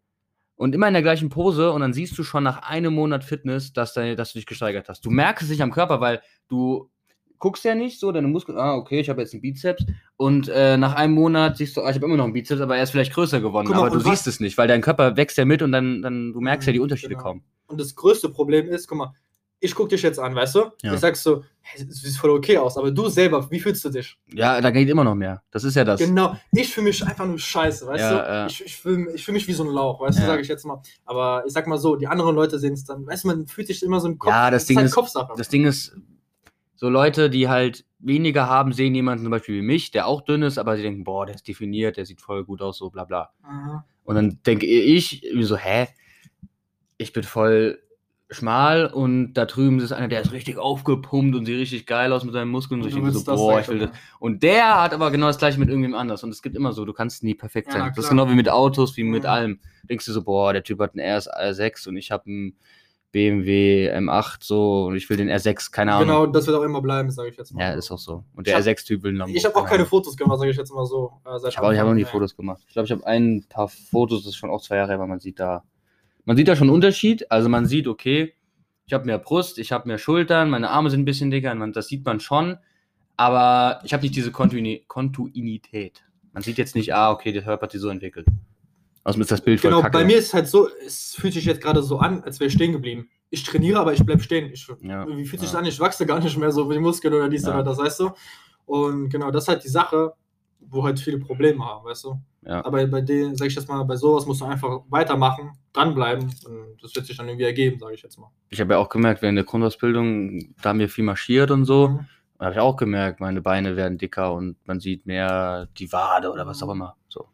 [0.56, 3.74] und immer in der gleichen Pose und dann siehst du schon nach einem Monat Fitness,
[3.74, 5.03] dass, deine, dass du dich gesteigert hast.
[5.03, 6.91] Du merkst es nicht am Körper, weil du
[7.39, 9.86] guckst ja nicht so, deine Muskeln, ah, okay, ich habe jetzt einen Bizeps
[10.17, 12.77] und äh, nach einem Monat siehst du, ah, ich habe immer noch einen Bizeps, aber
[12.77, 15.38] er ist vielleicht größer geworden, mal, aber du siehst es nicht, weil dein Körper wächst
[15.38, 17.24] ja mit und dann, dann du merkst ja die Mhm, Unterschiede genau.
[17.24, 17.43] kaum.
[17.67, 19.13] Und das größte Problem ist, guck mal,
[19.62, 20.60] ich guck dich jetzt an, weißt du?
[20.84, 20.93] Ja.
[20.93, 23.89] Ich sag so, hey, du siehst voll okay aus, aber du selber, wie fühlst du
[23.89, 24.17] dich?
[24.34, 25.43] Ja, da geht immer noch mehr.
[25.51, 26.00] Das ist ja das.
[26.00, 28.17] Genau, ich fühle mich einfach nur scheiße, weißt Ja, du?
[28.34, 28.48] ja.
[28.48, 30.65] Ich, ich fühle ich fühl mich wie so ein Lauch, weißt du, sage ich jetzt
[30.65, 30.81] mal.
[31.05, 33.67] Aber ich sag mal so, die anderen Leute sehen es dann, weißt du, man fühlt
[33.67, 34.31] sich immer so im Kopf.
[34.31, 35.34] Ja, das Ding halt ist- Kopfsache.
[35.36, 35.93] Das Ding ist,
[36.80, 40.44] so Leute, die halt weniger haben, sehen jemanden zum Beispiel wie mich, der auch dünn
[40.44, 43.04] ist, aber sie denken, boah, der ist definiert, der sieht voll gut aus, so bla
[43.04, 43.32] bla.
[43.44, 43.82] Mhm.
[44.06, 45.90] Und dann denke ich so, hä?
[46.98, 47.80] Ich bin voll
[48.30, 52.24] schmal und da drüben ist einer, der ist richtig aufgepumpt und sieht richtig geil aus
[52.24, 52.80] mit seinen Muskeln.
[52.80, 53.90] Und ich Du denke so, boah, ich will das.
[54.20, 56.24] Und der hat aber genau das gleiche mit irgendwem anders.
[56.24, 57.82] Und es gibt immer so, du kannst nie perfekt Ja, sein.
[57.82, 58.22] na das ist klar.
[58.26, 59.30] genau wie mit Autos, wie mit Mhm.
[59.30, 59.60] allem.
[59.89, 62.56] Denkst du so, boah, der Typ hat einen RS6 und ich habe einen
[63.12, 66.08] BMW M8 so und ich will den R6, keine Ahnung.
[66.08, 67.62] Genau, das wird auch immer bleiben, sage ich jetzt mal.
[67.62, 68.24] Ja, ist auch so.
[68.36, 69.36] Und der hab- R6-Typ will Lambo.
[69.36, 69.86] Ich habe auch keine.
[69.86, 71.13] Fotos gemacht, sage ich jetzt mal so.
[71.26, 72.06] äh, Ich habe auch, hab auch nie.
[72.06, 72.62] Fotos gemacht.
[72.67, 75.08] Ich glaube, ich habe ein paar Fotos, das ist schon auch zwei Jahre her, aber
[75.08, 75.63] man sieht da,
[76.26, 77.32] man sieht da schon einen Unterschied.
[77.32, 78.34] Also man sieht, okay,
[78.86, 81.74] ich habe mehr Brust, ich habe mehr Schultern, meine Arme sind ein bisschen dicker, man,
[81.74, 82.58] das sieht man schon.
[83.17, 86.04] Aber ich habe nicht diese Kontinu Kontinuität.
[86.32, 88.28] Man sieht jetzt nicht, ah, okay, der Körper hat sich so entwickelt.
[89.10, 91.62] Außerdem ist das Bild Genau, bei mir ist es halt so, es fühlt sich jetzt
[91.62, 93.10] gerade so an, als wäre ich stehen geblieben.
[93.32, 94.52] Ich trainiere, aber ich bleib stehen.
[94.54, 95.54] Ich, Ja, Wie fühlt sich ja.
[95.54, 95.65] das an?
[95.65, 97.56] Ich wachse gar nicht mehr so wie die Muskeln oder dies Ja.
[97.56, 98.12] oder das, weißt du?
[98.65, 100.13] Und genau, das ist halt die Sache,
[100.60, 102.19] wo halt viele Probleme haben, weißt du?
[102.45, 102.63] Ja.
[102.63, 106.78] Aber bei denen, sag ich jetzt mal, bei sowas musst du einfach weitermachen, dranbleiben und
[106.82, 108.30] das wird sich dann irgendwie ergeben, sage ich jetzt mal.
[108.50, 111.88] Ich habe ja auch gemerkt, während der Grundausbildung, da haben wir viel marschiert und so.
[111.89, 112.06] Mhm.
[112.38, 116.32] Da habe ich auch gemerkt, meine Beine werden dicker und man sieht mehr die Wade
[116.32, 116.95] oder was auch immer.
[117.10, 117.28] So.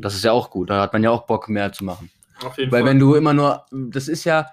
[0.00, 0.70] Das ist ja auch gut.
[0.70, 2.10] Da hat man ja auch Bock, mehr zu machen.
[2.44, 2.90] Auf jeden Weil Fall.
[2.90, 4.46] wenn du immer nur, das ist ja,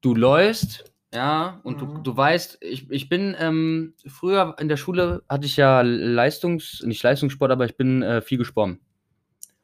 [0.00, 2.02] du läufst, ja, und du, Mhm.
[2.04, 7.02] du weißt, ich, ich bin, ähm, früher in der Schule hatte ich ja Leistungs, nicht
[7.02, 8.80] Leistungssport, aber ich bin äh, viel geschwommen.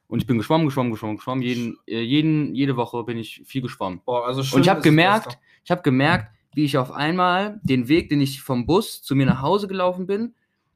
[0.07, 1.43] Und ich bin geschwommen, geschwommen, geschwommen, geschwommen.
[1.43, 4.01] Jeden, äh, jeden, jede Woche bin ich viel geschwommen.
[4.05, 8.11] Boah, also Und ich habe gemerkt, ich habe gemerkt, wie ich auf einmal den Weg,
[8.11, 10.35] den ich vom Bus zu mir nach Hause gelaufen bin,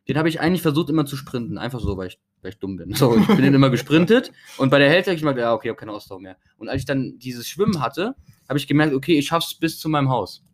[0.08, 1.56] den habe ich eigentlich versucht immer zu sprinten.
[1.58, 2.94] Einfach so, weil ich, weil ich dumm bin.
[2.94, 5.68] So, ich bin dann immer gesprintet und bei der Hälfte habe ich gemerkt, ja, okay,
[5.68, 6.36] ich habe keine Ausdauer mehr.
[6.56, 8.14] Und als ich dann dieses Schwimmen hatte,
[8.48, 10.44] habe ich gemerkt, okay, ich schaff's bis zu meinem Haus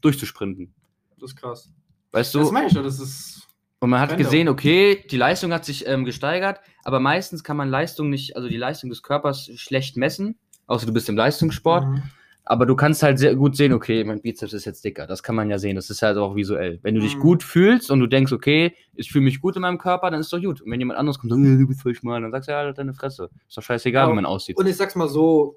[0.00, 0.72] durchzusprinten.
[1.18, 1.70] Das ist krass.
[2.12, 2.40] Weißt du?
[2.40, 3.48] Das meine ich das ist.
[3.80, 7.68] Und man hat gesehen, okay, die Leistung hat sich ähm, gesteigert, aber meistens kann man
[7.68, 11.86] Leistung nicht, also die Leistung des Körpers schlecht messen, außer du bist im Leistungssport.
[11.86, 12.02] Mhm.
[12.46, 15.06] Aber du kannst halt sehr gut sehen, okay, mein Bizeps ist jetzt dicker.
[15.06, 15.76] Das kann man ja sehen.
[15.76, 16.78] Das ist halt auch visuell.
[16.82, 17.20] Wenn du dich Mhm.
[17.20, 20.30] gut fühlst und du denkst, okay, ich fühle mich gut in meinem Körper, dann ist
[20.32, 20.60] doch gut.
[20.60, 22.52] Und wenn jemand anderes kommt und sagt, "Äh, du bist voll schmal, dann sagst du,
[22.52, 23.30] ja, halt deine Fresse.
[23.48, 24.58] Ist doch scheißegal, Ja, wie man aussieht.
[24.58, 25.56] Und ich sag's mal so,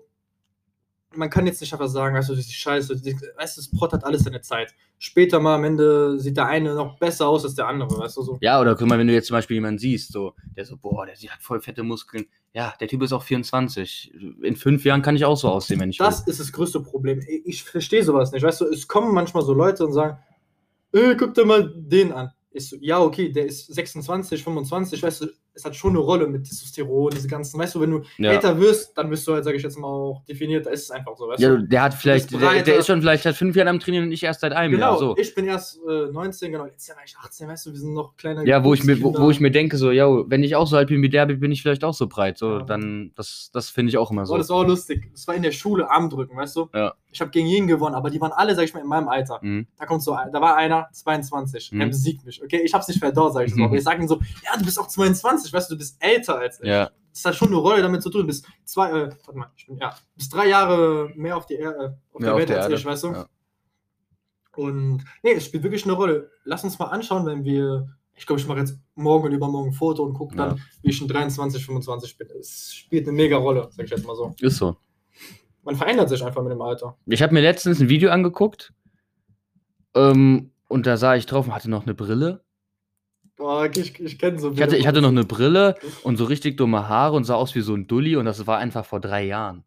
[1.18, 2.96] man kann jetzt nicht einfach sagen, weißt du, das ist scheiße,
[3.36, 4.74] weißt du, es Prot hat alles seine Zeit.
[5.00, 8.22] Später mal am Ende sieht der eine noch besser aus als der andere, weißt du
[8.22, 8.38] so.
[8.42, 11.06] Ja, oder guck mal, wenn du jetzt zum Beispiel jemanden siehst, so, der so, boah,
[11.06, 12.26] der hat voll fette Muskeln.
[12.54, 14.14] Ja, der Typ ist auch 24.
[14.42, 17.22] In fünf Jahren kann ich auch so aussehen, wenn ich Das ist das größte Problem.
[17.46, 18.44] Ich, verstehe sowas nicht.
[18.44, 20.18] Weißt du, es kommen manchmal so Leute und sagen,
[20.94, 22.32] äh, guck dir mal den an.
[22.52, 26.28] Ich so, ja, okay, der ist 26, 25, weißt du, es hat schon eine Rolle
[26.28, 28.32] mit Testosteron, diese ganzen, weißt du, wenn du Ja.
[28.32, 30.92] älter wirst, dann wirst du halt, sage ich jetzt mal, auch definiert, da ist es
[30.92, 31.68] einfach so, weißt Ja, du.
[31.68, 34.12] der hat vielleicht, bist der, der ist schon vielleicht seit fünf Jahren am Trainieren und
[34.12, 35.00] ich erst seit einem Genau, Jahr.
[35.00, 35.18] So.
[35.18, 37.94] ich bin erst äh, 19, genau, letztes Jahr war ich 18, weißt du, wir sind
[37.94, 40.56] noch kleine Ja, wo ich mir, wo, wo ich mir denke, so, ja, wenn ich
[40.56, 42.38] auch so alt bin wie der, bin ich vielleicht auch so breit.
[42.38, 42.62] So, Ja.
[42.64, 44.38] dann, das, das finde ich auch immer Oh, so.
[44.38, 45.10] das war auch lustig.
[45.12, 46.70] Das war in der Schule Armdrücken, weißt du?
[46.74, 46.94] Ja.
[47.12, 49.40] Ich habe gegen jeden gewonnen, aber die waren alle, sag ich mal, in meinem Alter.
[49.42, 49.66] Mhm.
[49.80, 51.82] Da kommt so, da war einer, 22, Mhm.
[51.82, 52.44] er besiegt mich.
[52.44, 53.58] Okay, ich hab's nicht verdorrt, sag ich so.
[53.58, 53.64] Mhm.
[53.66, 56.38] Aber ich sag ihm so, ja, du bist auch 22, weißt du, du bist älter
[56.40, 56.68] als ich.
[56.68, 58.22] Ja, Das hat schon eine Rolle damit zu tun.
[58.22, 61.46] Du bist zwei, äh, warte mal, ich bin, ja, du bist drei Jahre mehr auf,
[61.46, 63.08] die er äh, auf der Welt als Erde, ich, weißt du?
[63.14, 63.28] ja.
[64.56, 66.32] Und nee, es spielt wirklich eine Rolle.
[66.44, 69.74] Lass uns mal anschauen, wenn wir, ich glaube, ich mache jetzt morgen und übermorgen ein
[69.74, 70.64] Foto und gucke dann, Ja.
[70.82, 72.28] wie ich in 23, 25 bin.
[72.40, 74.34] Es spielt eine mega Rolle, sag ich jetzt mal so.
[74.42, 74.76] ist so.
[75.64, 76.98] Man verändert sich einfach mit dem Alter.
[77.06, 78.74] Ich habe mir letztens ein Video angeguckt
[79.96, 82.44] ähm, und da sah ich drauf und hatte noch eine Brille.
[83.38, 86.58] Boah, ich, ich kenne so Ich hatte, ich hatte noch eine Brille und so richtig
[86.58, 89.24] dumme Haare und sah aus wie so ein Dulli und das war einfach vor drei
[89.26, 89.64] Jahren.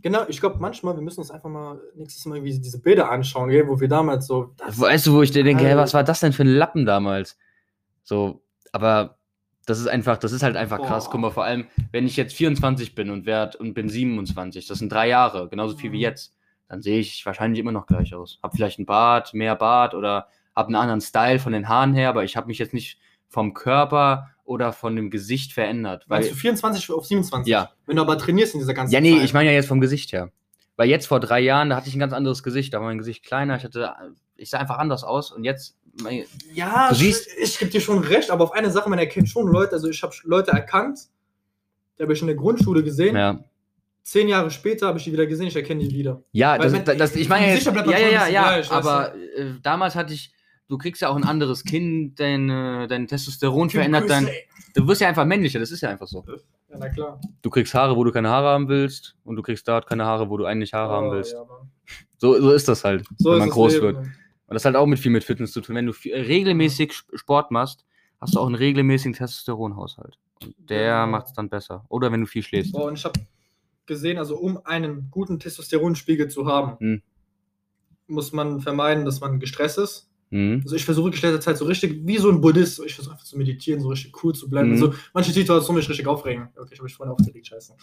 [0.00, 3.68] Genau, ich glaube manchmal, wir müssen uns einfach mal nächstes Mal diese Bilder anschauen, gell,
[3.68, 4.54] wo wir damals so.
[4.64, 7.36] Weißt du, wo ich dir denke, hey, was war das denn für ein Lappen damals?
[8.02, 9.18] So, aber
[9.66, 11.04] das ist einfach, das ist halt einfach krass.
[11.04, 11.12] Boah.
[11.12, 14.78] Guck mal, vor allem, wenn ich jetzt 24 bin und werd und bin 27, das
[14.78, 16.02] sind drei Jahre, genauso viel wie Mhm.
[16.02, 16.36] jetzt,
[16.68, 18.38] dann sehe ich wahrscheinlich immer noch gleich aus.
[18.42, 22.08] Hab vielleicht ein Bart, mehr Bart oder hab einen anderen Style von den Haaren her,
[22.08, 26.04] aber ich habe mich jetzt nicht vom Körper oder von dem Gesicht verändert.
[26.08, 27.50] Weil, du 24 auf 27?
[27.50, 27.70] Ja.
[27.86, 29.24] Wenn du aber trainierst in dieser ganzen ja, nee, Zeit.
[29.24, 30.30] ich meine ja jetzt vom Gesicht her.
[30.76, 32.98] Weil jetzt vor drei Jahren, da hatte ich ein ganz anderes Gesicht, da war mein
[32.98, 33.92] Gesicht kleiner, ich hatte,
[34.36, 37.80] ich sah einfach anders aus und jetzt, mein, Ja, Du ich, siehst- ich gebe dir
[37.80, 40.98] schon recht, aber auf eine Sache, man erkennt schon Leute, also ich habe Leute erkannt,
[41.98, 43.16] die habe ich in der Grundschule gesehen.
[43.16, 43.38] ja.
[44.04, 46.24] Zehn Jahre später habe ich die wieder gesehen, ich erkenne die wieder.
[46.32, 49.94] Ja, Weil das, wenn- das, ich meine ja, man ja, ja, ja, aber äh, damals
[49.94, 50.34] hatte ich,
[50.72, 54.26] du kriegst ja auch ein anderes Kind, dein, dein Testosteron verändert dein,
[54.74, 56.24] du wirst ja einfach männlicher, das ist ja einfach so.
[56.70, 57.20] Ja, na klar.
[57.42, 60.30] Du kriegst Haare, wo du keine Haare haben willst und du kriegst dort keine Haare,
[60.30, 61.34] wo du eigentlich Haare haben Oh, willst.
[61.34, 61.44] ja.
[62.16, 63.96] So, so ist das halt, So wenn man groß Leben, wird.
[63.96, 64.12] ne?
[64.46, 65.76] Und das hat auch mit viel mit Fitness zu tun.
[65.76, 67.84] Wenn du viel, regelmäßig Sp- Sport machst,
[68.20, 70.18] hast du auch einen regelmäßigen Testosteronhaushalt.
[70.42, 71.06] Und der Genau.
[71.18, 71.84] macht es dann besser.
[71.90, 72.72] Oder wenn du viel schläfst.
[72.72, 73.20] Boah, und ich habe
[73.86, 77.02] gesehen, also um einen guten Testosteronspiegel zu haben, Hm.
[78.06, 80.08] muss man vermeiden, dass man gestresst ist.
[80.32, 80.60] Mhm.
[80.64, 83.36] Also ich versuche letzter Zeit so richtig, wie so ein Buddhist, ich versuche einfach zu
[83.36, 84.70] meditieren, so richtig cool zu bleiben.
[84.70, 84.76] Mhm.
[84.78, 86.48] So, manche Situationen mich richtig aufregen.
[86.56, 87.74] Okay, ich habe mich vorhin aufgeregt, scheiße.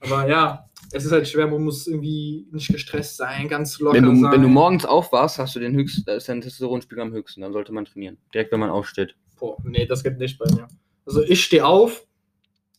[0.00, 4.04] Aber ja, es ist halt schwer, man muss irgendwie nicht gestresst sein, ganz locker Wenn
[4.04, 4.32] du, sein.
[4.32, 7.42] wenn du morgens aufwachst, hast du den höchsten, da ist dein Testosteronspiegel am höchsten.
[7.42, 8.16] Dann sollte man trainieren.
[8.32, 9.14] Direkt, wenn man aufsteht.
[9.38, 10.66] Boah, nee, das geht nicht bei mir.
[11.04, 12.06] Also ich stehe auf,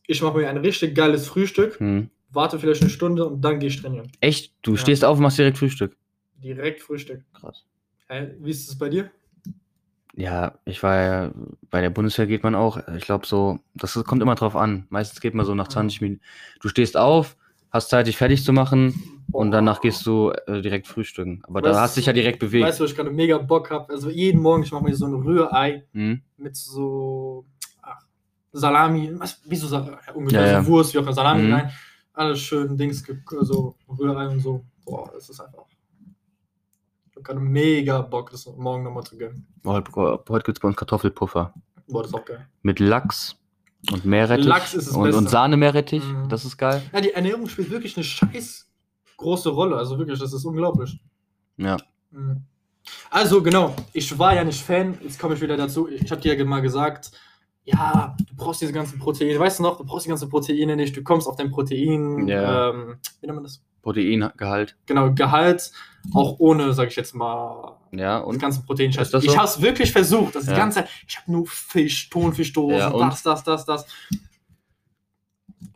[0.07, 2.09] ich mache mir ein richtig geiles Frühstück, Mhm.
[2.31, 4.11] warte vielleicht eine Stunde und dann gehe ich trainieren.
[4.21, 4.53] Echt?
[4.63, 4.77] Du Ja.
[4.77, 5.95] stehst auf und machst direkt Frühstück.
[6.43, 7.21] Direkt Frühstück.
[7.39, 7.63] Krass.
[8.39, 9.11] Wie ist es bei dir?
[10.19, 11.31] Ja, ich war ja,
[11.69, 14.85] bei der Bundeswehr geht man auch, ich glaube so, das kommt immer drauf an.
[14.89, 15.71] Meistens geht man so nach Ja.
[15.71, 16.21] 20 Minuten.
[16.59, 17.37] Du stehst auf,
[17.71, 21.41] hast Zeit, dich fertig zu machen und danach gehst du äh, direkt frühstücken.
[21.47, 22.65] Aber da Weißt hast du dich ja direkt bewegt.
[22.67, 23.93] Weißt du, wo ich gerade mega Bock habe?
[23.93, 26.21] Also jeden Morgen, ich mache mir so ein Rührei Mhm.
[26.35, 27.45] mit so
[27.81, 28.01] ach,
[28.51, 30.65] Salami, was, wie so Sa- ungefähr Ja, so ja.
[30.65, 31.53] Wurst, wie auch immer, Salami Mhm.
[31.53, 31.71] rein.
[32.11, 33.05] Alles schön, Dings,
[33.43, 34.65] so Rührei und so.
[34.83, 35.63] Boah, das ist einfach.
[37.19, 39.45] Ich habe gerade mega Bock, das morgen nochmal zu gönnen.
[39.65, 41.53] Heute, heute gibt es bei uns Kartoffelpuffer.
[41.89, 42.47] Boah, das ist auch geil.
[42.61, 43.35] Mit Lachs
[43.91, 44.45] und Meerrettich.
[44.45, 45.29] Lachs ist das und, und.
[45.29, 46.01] Sahne-Meerrettich.
[46.01, 46.29] Mhm.
[46.29, 46.81] Das ist geil.
[46.93, 48.69] Ja, die Ernährung spielt wirklich eine scheiß
[49.17, 49.75] große Rolle.
[49.75, 50.97] Also wirklich, das ist unglaublich.
[51.57, 51.75] Ja.
[52.11, 52.43] Mhm.
[53.11, 55.89] Also genau, ich war ja nicht Fan, jetzt komme ich wieder dazu.
[55.89, 57.11] Ich habe dir ja mal gesagt,
[57.65, 59.37] ja, du brauchst diese ganzen Proteine.
[59.37, 62.69] Weißt du noch, du brauchst die ganzen Proteine nicht, du kommst auf dein Protein, Ja.
[62.69, 63.61] ähm, wie nennt man das?
[63.93, 64.75] Proteingehalt.
[64.85, 65.71] Genau, Gehalt,
[66.13, 69.09] auch ohne, sag ich jetzt mal, Ja, und ganzen Proteinscheiß.
[69.09, 69.37] Das Ich so?
[69.37, 70.53] habe es wirklich versucht, das Ja.
[70.53, 73.85] die ganze Zeit, ich habe nur Fisch, Thunfischdosen, Ja, das, das, das, das.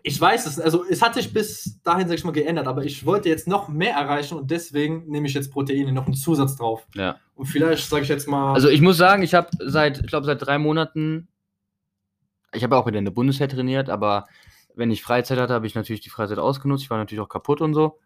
[0.06, 3.06] Ich weiß es, also es hat sich bis dahin, sag ich mal, geändert, aber ich
[3.06, 6.86] wollte jetzt noch mehr erreichen und deswegen nehme ich jetzt Proteine, noch einen Zusatz drauf.
[6.94, 7.18] ja.
[7.36, 10.26] Und vielleicht, sage ich jetzt mal, Also ich muss sagen, ich habe seit, ich glaube
[10.28, 11.28] seit drei Monaten,
[12.54, 14.28] ich habe auch wieder in der Bundeswehr trainiert, aber
[14.76, 16.84] wenn ich Freizeit hatte, habe ich natürlich die Freizeit ausgenutzt.
[16.84, 18.00] Ich war natürlich auch kaputt und so.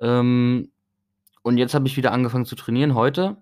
[0.00, 0.70] Ähm,
[1.42, 3.36] und jetzt habe ich wieder angefangen zu trainieren heute.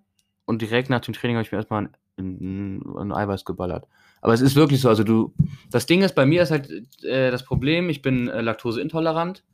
[0.45, 1.89] Und direkt nach dem Training habe ich mir erstmal
[2.19, 3.87] ein, ein, Eiweiß geballert.
[4.21, 5.35] Aber es ist wirklich so, also du,
[5.71, 6.71] das Ding ist, bei mir ist halt
[7.03, 9.45] äh, das Problem, ich bin äh, laktoseintolerant.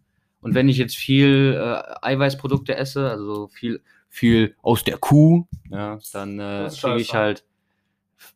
[0.41, 5.99] Und wenn ich jetzt viel äh, Eiweißprodukte esse, also viel, viel aus der Kuh, ja,
[6.13, 7.45] dann äh, kriege ich halt,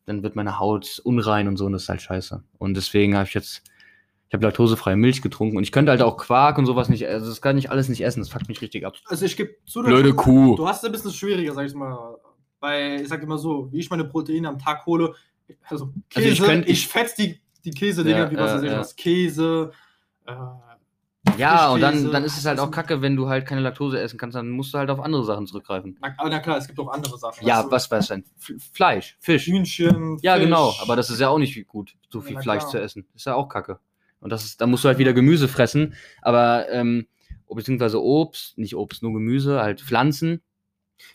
[0.06, 2.42] dann wird meine Haut unrein und so und das ist halt scheiße.
[2.58, 3.62] Und deswegen habe ich jetzt,
[4.32, 7.28] ich habe laktosefreie Milch getrunken und ich könnte halt auch Quark und sowas nicht, also
[7.28, 8.94] das kann ich alles nicht essen, das fuckt mich richtig ab.
[9.04, 10.56] also ich gebe zu, Blöde Kuh.
[10.56, 12.16] du hast es ein bisschen schwieriger, sag ich mal.
[12.58, 15.14] Weil, ich sag immer so, wie ich meine Proteine am Tag hole,
[15.68, 18.62] also Also ich Käse, ich, könnt- ich- fetz die die Käse-Dinge, Ja, wie was weiß
[18.62, 18.78] ich ja.
[18.78, 19.70] was, Käse,
[20.26, 20.32] äh,
[21.36, 24.18] Ja, und dann, dann ist es halt auch kacke, wenn du halt keine Laktose essen
[24.18, 25.98] kannst, dann musst du halt auf andere Sachen zurückgreifen.
[26.00, 27.46] na, aber na klar, es gibt auch andere Sachen.
[27.46, 28.24] Ja, was weiß denn?
[28.38, 29.46] F Fleisch, Fisch.
[29.46, 30.44] Hühnchen, Ja, Fisch.
[30.44, 32.70] genau, aber das ist ja auch nicht gut, so viel Ja, na Fleisch klar.
[32.70, 33.06] zu essen.
[33.14, 33.78] ist ja auch kacke.
[34.22, 37.06] Und das ist, da musst du halt wieder Gemüse fressen, aber, ähm,
[37.54, 40.40] beziehungsweise Obst, nicht Obst, nur Gemüse, halt Pflanzen,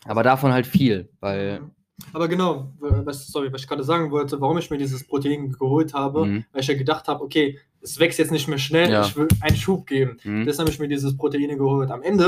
[0.06, 1.72] aber davon halt viel, weil, Mhm.
[2.14, 5.96] Aber genau, was, sorry, was ich gerade sagen wollte, warum ich mir dieses Protein geholt
[5.96, 6.46] habe, Mhm.
[6.52, 9.02] weil ich ja gedacht habe, okay, es wächst jetzt nicht mehr schnell, Ja.
[9.04, 10.18] ich will einen Schub geben.
[10.24, 10.46] mhm.
[10.46, 11.90] Deshalb habe ich mir dieses Protein geholt.
[11.90, 12.26] Am Ende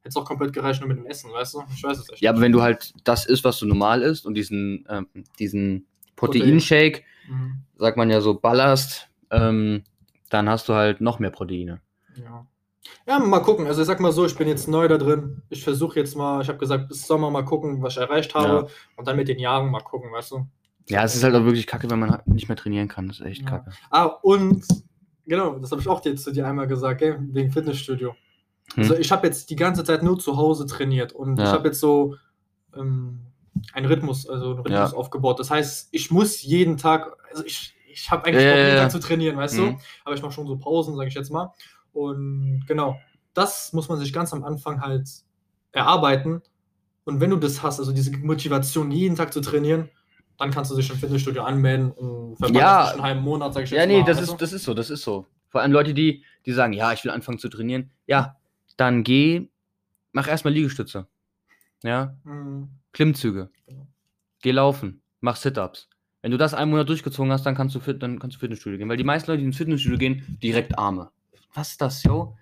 [0.00, 1.62] hätte es auch komplett gereicht nur mit dem Essen, weißt du?
[1.72, 2.20] Ich weiß es echt.
[2.22, 5.06] ja, aber wenn du halt das isst, was du normal isst und diesen, ähm,
[5.38, 6.40] diesen Protein.
[6.42, 7.52] Proteinshake, Mhm.
[7.76, 9.84] sagt man ja so, ballerst, ähm,
[10.30, 11.80] dann hast du halt noch mehr Proteine.
[12.16, 12.46] Ja.
[13.06, 13.66] Ja, mal gucken.
[13.66, 15.42] Also ich sag mal so, ich bin jetzt neu da drin.
[15.50, 18.68] Ich versuche jetzt mal, ich habe gesagt, bis Sommer mal gucken, was ich erreicht habe.
[18.96, 20.46] Und dann mit den Jahren mal gucken, weißt du?
[20.88, 23.08] Ja, es ist halt auch wirklich kacke, wenn man nicht mehr trainieren kann.
[23.08, 23.50] Das ist echt Ja.
[23.50, 23.72] kacke.
[23.90, 24.64] Ah, und
[25.26, 27.18] genau, das habe ich auch jetzt zu dir einmal gesagt, gell?
[27.20, 28.14] wegen Fitnessstudio.
[28.74, 28.82] Hm.
[28.82, 31.52] Also ich habe jetzt die ganze Zeit nur zu Hause trainiert und ich Ja.
[31.52, 32.16] habe jetzt so
[32.76, 33.20] ähm,
[33.74, 34.96] einen Rhythmus, also einen Rhythmus Ja.
[34.96, 35.38] aufgebaut.
[35.40, 38.76] Das heißt, ich muss jeden Tag, also ich, ich habe eigentlich Ja, Bock, jeden.
[38.78, 39.76] Tag zu trainieren, weißt Mhm.
[39.76, 39.78] du?
[40.04, 41.52] Aber ich mache schon so Pausen, sage ich jetzt mal.
[41.92, 42.98] Und genau,
[43.34, 45.08] das muss man sich ganz am Anfang halt
[45.72, 46.42] erarbeiten.
[47.04, 49.88] Und wenn du das hast, also diese Motivation, jeden Tag zu trainieren,
[50.36, 52.90] dann kannst du dich im Fitnessstudio anmelden und Ja.
[52.90, 54.04] einen halben Monat, sage ich jetzt Ja, nee, mal.
[54.06, 54.24] das du?
[54.24, 55.26] ist, das ist so, das ist so.
[55.48, 57.90] Vor allem Leute, die, die sagen, ja, ich will anfangen zu trainieren.
[58.06, 58.36] Ja,
[58.76, 59.48] dann geh,
[60.12, 61.06] mach erstmal Liegestütze.
[61.82, 62.68] Ja, Mhm.
[62.92, 63.50] Klimmzüge.
[63.66, 63.86] Genau.
[64.42, 65.88] Geh laufen, mach Sit-Ups.
[66.22, 68.88] Wenn du das einen Monat durchgezogen hast, dann kannst du dann kannst du Fitnessstudio gehen.
[68.88, 71.10] Weil die meisten Leute, die ins Fitnessstudio gehen, direkt Arme.
[71.54, 72.36] Was ist das, yo?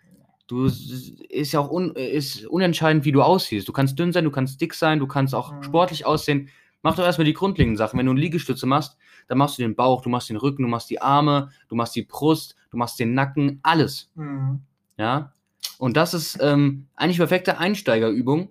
[0.47, 3.67] Du ist ja auch un, ist unentscheidend, wie du aussiehst.
[3.69, 5.63] Du kannst dünn sein, du kannst dick sein, du kannst auch Mhm.
[5.63, 6.49] sportlich aussehen.
[6.83, 7.99] Mach doch erstmal die grundlegenden Sachen.
[7.99, 10.69] Wenn du eine Liegestütze machst, dann machst du den Bauch, du machst den Rücken, du
[10.69, 14.11] machst die Arme, du machst die Brust, du machst den Nacken, alles.
[14.15, 14.61] Mhm.
[14.97, 15.33] Ja.
[15.79, 18.49] Und das ist ähm, eigentlich perfekte Einsteigerübung.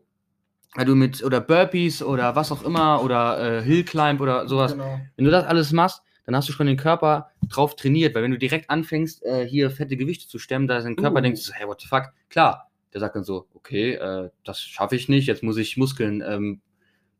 [0.76, 4.74] Weil du mit, oder Burpees oder was auch immer, oder äh, Hill Climb oder sowas.
[4.74, 5.00] Genau.
[5.16, 8.14] Wenn du das alles machst, dann hast du schon den Körper drauf trainiert.
[8.14, 11.20] Weil wenn du direkt anfängst, äh, hier fette Gewichte zu stemmen, da ist dein Körper
[11.20, 11.22] Uh.
[11.22, 12.12] denkt hey, what the fuck?
[12.30, 16.22] Klar, der sagt dann so, okay, äh, das schaffe ich nicht, jetzt muss ich Muskeln
[16.28, 16.62] ähm,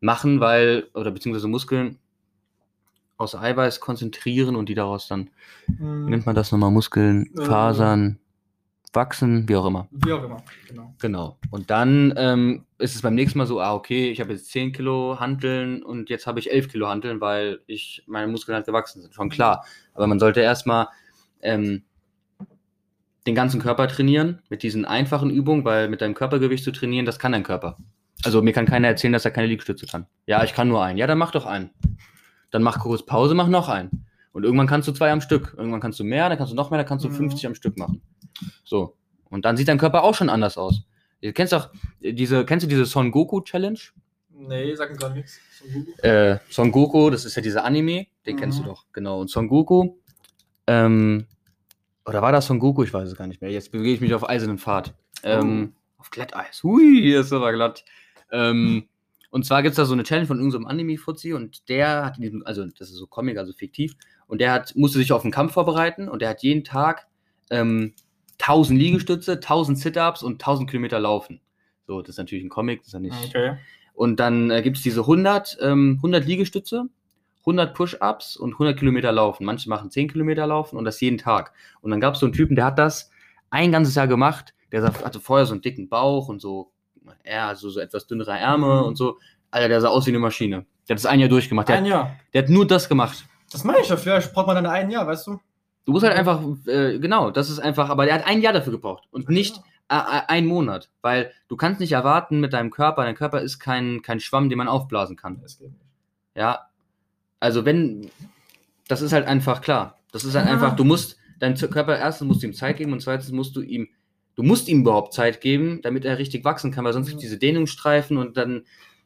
[0.02, 1.98] machen, weil, oder beziehungsweise Muskeln
[3.18, 5.30] aus Eiweiß konzentrieren und die daraus dann,
[5.68, 6.08] Mhm.
[6.10, 7.46] nennt man das nochmal, Muskeln, Äh.
[7.46, 8.20] Fasern,
[8.96, 9.88] wachsen, wie auch immer.
[9.92, 10.44] Wie auch immer.
[10.68, 10.94] Genau.
[11.00, 11.38] Genau.
[11.52, 14.72] Und dann ähm, ist es beim nächsten Mal so, ah, okay, ich habe jetzt 10
[14.72, 19.02] Kilo Hanteln und jetzt habe ich 11 Kilo Hanteln, weil ich, meine Muskeln halt gewachsen
[19.02, 19.14] sind.
[19.14, 19.66] Schon klar.
[19.94, 20.88] Aber man sollte erstmal
[21.42, 21.84] ähm,
[23.28, 27.20] den ganzen Körper trainieren mit diesen einfachen Übungen, weil mit deinem Körpergewicht zu trainieren, das
[27.20, 27.78] kann dein Körper.
[28.24, 30.06] Also mir kann keiner erzählen, dass er keine Liegestütze kann.
[30.26, 30.98] Ja, ich kann nur einen.
[30.98, 31.72] Ja, dann mach doch einen.
[32.52, 34.06] Dann mach kurz Pause, mach noch einen.
[34.32, 35.56] Und irgendwann kannst du zwei am Stück.
[35.58, 37.16] Irgendwann kannst du mehr, dann kannst du noch mehr, dann kannst du Mhm.
[37.16, 38.02] 50 am Stück machen.
[38.64, 38.96] So.
[39.30, 40.84] Und dann sieht dein Körper auch schon anders aus.
[41.22, 41.72] Du kennst doch
[42.02, 43.80] diese, kennst du diese Son Goku Challenge?
[44.38, 45.40] Nee, sag mir gar nichts.
[45.60, 46.04] So gut.
[46.04, 48.40] Äh, Son Goku, das ist ja dieser Anime, den Mhm.
[48.40, 49.22] kennst du doch, genau.
[49.22, 49.96] Und Son Goku,
[50.68, 51.26] ähm,
[52.06, 52.84] oder war das Son Goku?
[52.84, 53.50] Ich weiß es gar nicht mehr.
[53.52, 54.94] Jetzt bewege ich mich auf eisernen Pfad.
[55.24, 56.62] Ähm, Auf Glatteis.
[56.64, 57.84] Hui, hier ist aber glatt.
[58.32, 58.88] Ähm,
[59.32, 62.24] und zwar gibt es da so eine Challenge von irgendeinem Anime-Fuzzi und der hat in
[62.24, 63.96] diesem, also das ist so Comic, also fiktiv,
[64.28, 67.08] und der hat, musste sich auf einen Kampf vorbereiten und der hat jeden Tag
[67.50, 67.94] ähm,
[68.42, 71.42] 1000 Liegestütze, 1000 Sit-Ups und 1000 Kilometer laufen.
[71.88, 73.16] So, das ist natürlich ein Comic, das ist ja nicht.
[73.28, 73.58] Okay.
[73.94, 76.86] Und dann äh, gibt es diese 100, ähm, 100 Liegestütze,
[77.42, 79.46] 100 Push-Ups und 100 Kilometer laufen.
[79.46, 81.54] Manche machen 10 Kilometer laufen und das jeden Tag.
[81.82, 83.12] Und dann gab es so einen Typen, der hat das
[83.52, 84.54] ein ganzes Jahr gemacht.
[84.72, 86.72] Der hatte vorher so einen dicken Bauch und so,
[87.24, 88.86] ja, also so etwas dünnere Ärmel Mhm.
[88.88, 89.20] und so.
[89.52, 90.66] Alter, der sah aus wie eine Maschine.
[90.90, 91.70] Der hat das ein Jahr durchgemacht.
[91.70, 92.16] Der, Ein hat, Jahr.
[92.34, 93.26] der hat nur das gemacht.
[93.52, 95.40] Das meine ich ja, vielleicht braucht man dann ein Jahr, weißt du?
[95.86, 98.72] Du musst halt einfach, äh, genau, das ist einfach, aber der hat ein Jahr dafür
[98.74, 99.58] gebraucht und nicht
[99.90, 103.60] äh, äh, ein Monat, weil du kannst nicht erwarten mit deinem Körper, dein Körper ist
[103.60, 105.40] kein, kein Schwamm, den man aufblasen kann.
[105.42, 105.82] Das geht nicht.
[106.36, 106.68] Ja,
[107.40, 108.10] also wenn,
[108.88, 110.00] das ist halt einfach klar.
[110.12, 110.52] Das ist halt Ah.
[110.54, 113.56] einfach, du musst, dein Z- Körper erstens musst du ihm Zeit geben und zweitens musst
[113.56, 113.88] du ihm,
[114.36, 117.24] du musst ihm überhaupt Zeit geben, damit er richtig wachsen kann, weil sonst gibt es
[117.30, 118.64] diese Dehnungsstreifen und dann,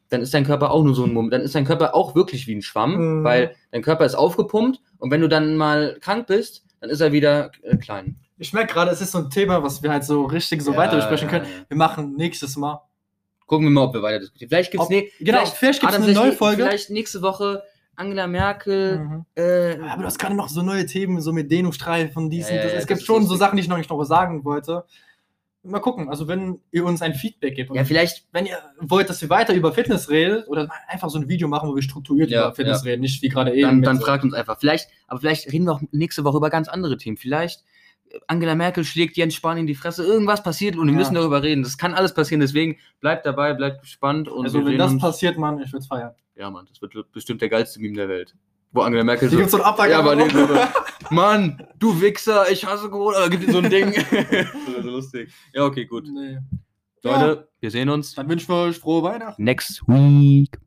[0.08, 2.46] dann ist dein Körper auch nur so ein Moment, dann ist dein Körper auch wirklich
[2.46, 3.24] wie ein Schwamm, Mhm.
[3.24, 7.12] weil dein Körper ist aufgepumpt und wenn du dann mal krank bist, dann ist er
[7.12, 8.16] wieder äh, klein.
[8.38, 10.78] Ich merke gerade, es ist so ein Thema, was wir halt so richtig so Ja,
[10.78, 11.50] weiter besprechen ja, können.
[11.50, 11.64] ja.
[11.68, 12.80] Wir machen nächstes Mal.
[13.46, 14.48] Gucken wir mal, ob wir weiter diskutieren.
[14.48, 16.62] Vielleicht gibt es ne, genau, vielleicht gibt's eine neue Folge.
[16.62, 17.62] Vielleicht nächste Woche
[17.96, 18.98] Angela Merkel.
[19.00, 19.26] Mhm.
[19.34, 22.64] Äh, Aber du hast gerade noch so neue Themen, so mit Dehnungsstreifen, dies Ja, und
[22.64, 22.72] das.
[22.72, 23.36] ja, Es gibt schon so.
[23.36, 24.84] Sachen, die ich noch nicht noch sagen wollte.
[25.62, 26.08] Mal gucken.
[26.08, 27.70] Also, wenn ihr uns ein Feedback gebt.
[27.70, 31.18] und Ja, vielleicht, wenn ihr wollt, dass wir weiter über Fitness reden oder einfach so
[31.18, 32.90] ein Video machen, wo wir strukturiert Ja, über Fitness ja.
[32.90, 33.62] reden, nicht wie gerade eben.
[33.62, 34.58] dann, dann so- fragt uns einfach.
[34.58, 37.16] Vielleicht, aber vielleicht reden wir auch nächste Woche über ganz andere Themen.
[37.18, 37.62] Vielleicht
[38.10, 40.98] äh, Angela Merkel schlägt Jens Spahn in die Fresse, irgendwas passiert und wir Ja.
[40.98, 41.62] müssen darüber reden.
[41.62, 45.60] Das kann alles passieren, deswegen bleibt dabei, bleibt gespannt und Also, wenn das passiert, Mann,
[45.60, 46.12] ich würde feiern.
[46.36, 48.34] Ja, Mann, das wird bestimmt der geilste Meme der Welt.
[48.72, 49.36] Wo Angela Merkel Hier so.
[49.38, 49.90] gibt's so einen Abwacker.
[49.90, 50.48] Ja, aber nee, so,
[51.10, 53.26] Mann, du Wichser, ich hasse Corona.
[53.28, 53.92] Gibt es so ein Ding.
[54.10, 55.32] das ist so lustig.
[55.52, 56.08] Ja, okay, gut.
[56.12, 56.38] Nee.
[57.02, 59.42] Leute, wir sehen uns Dann wünschen wir euch frohe Weihnachten.
[59.42, 60.58] Next week.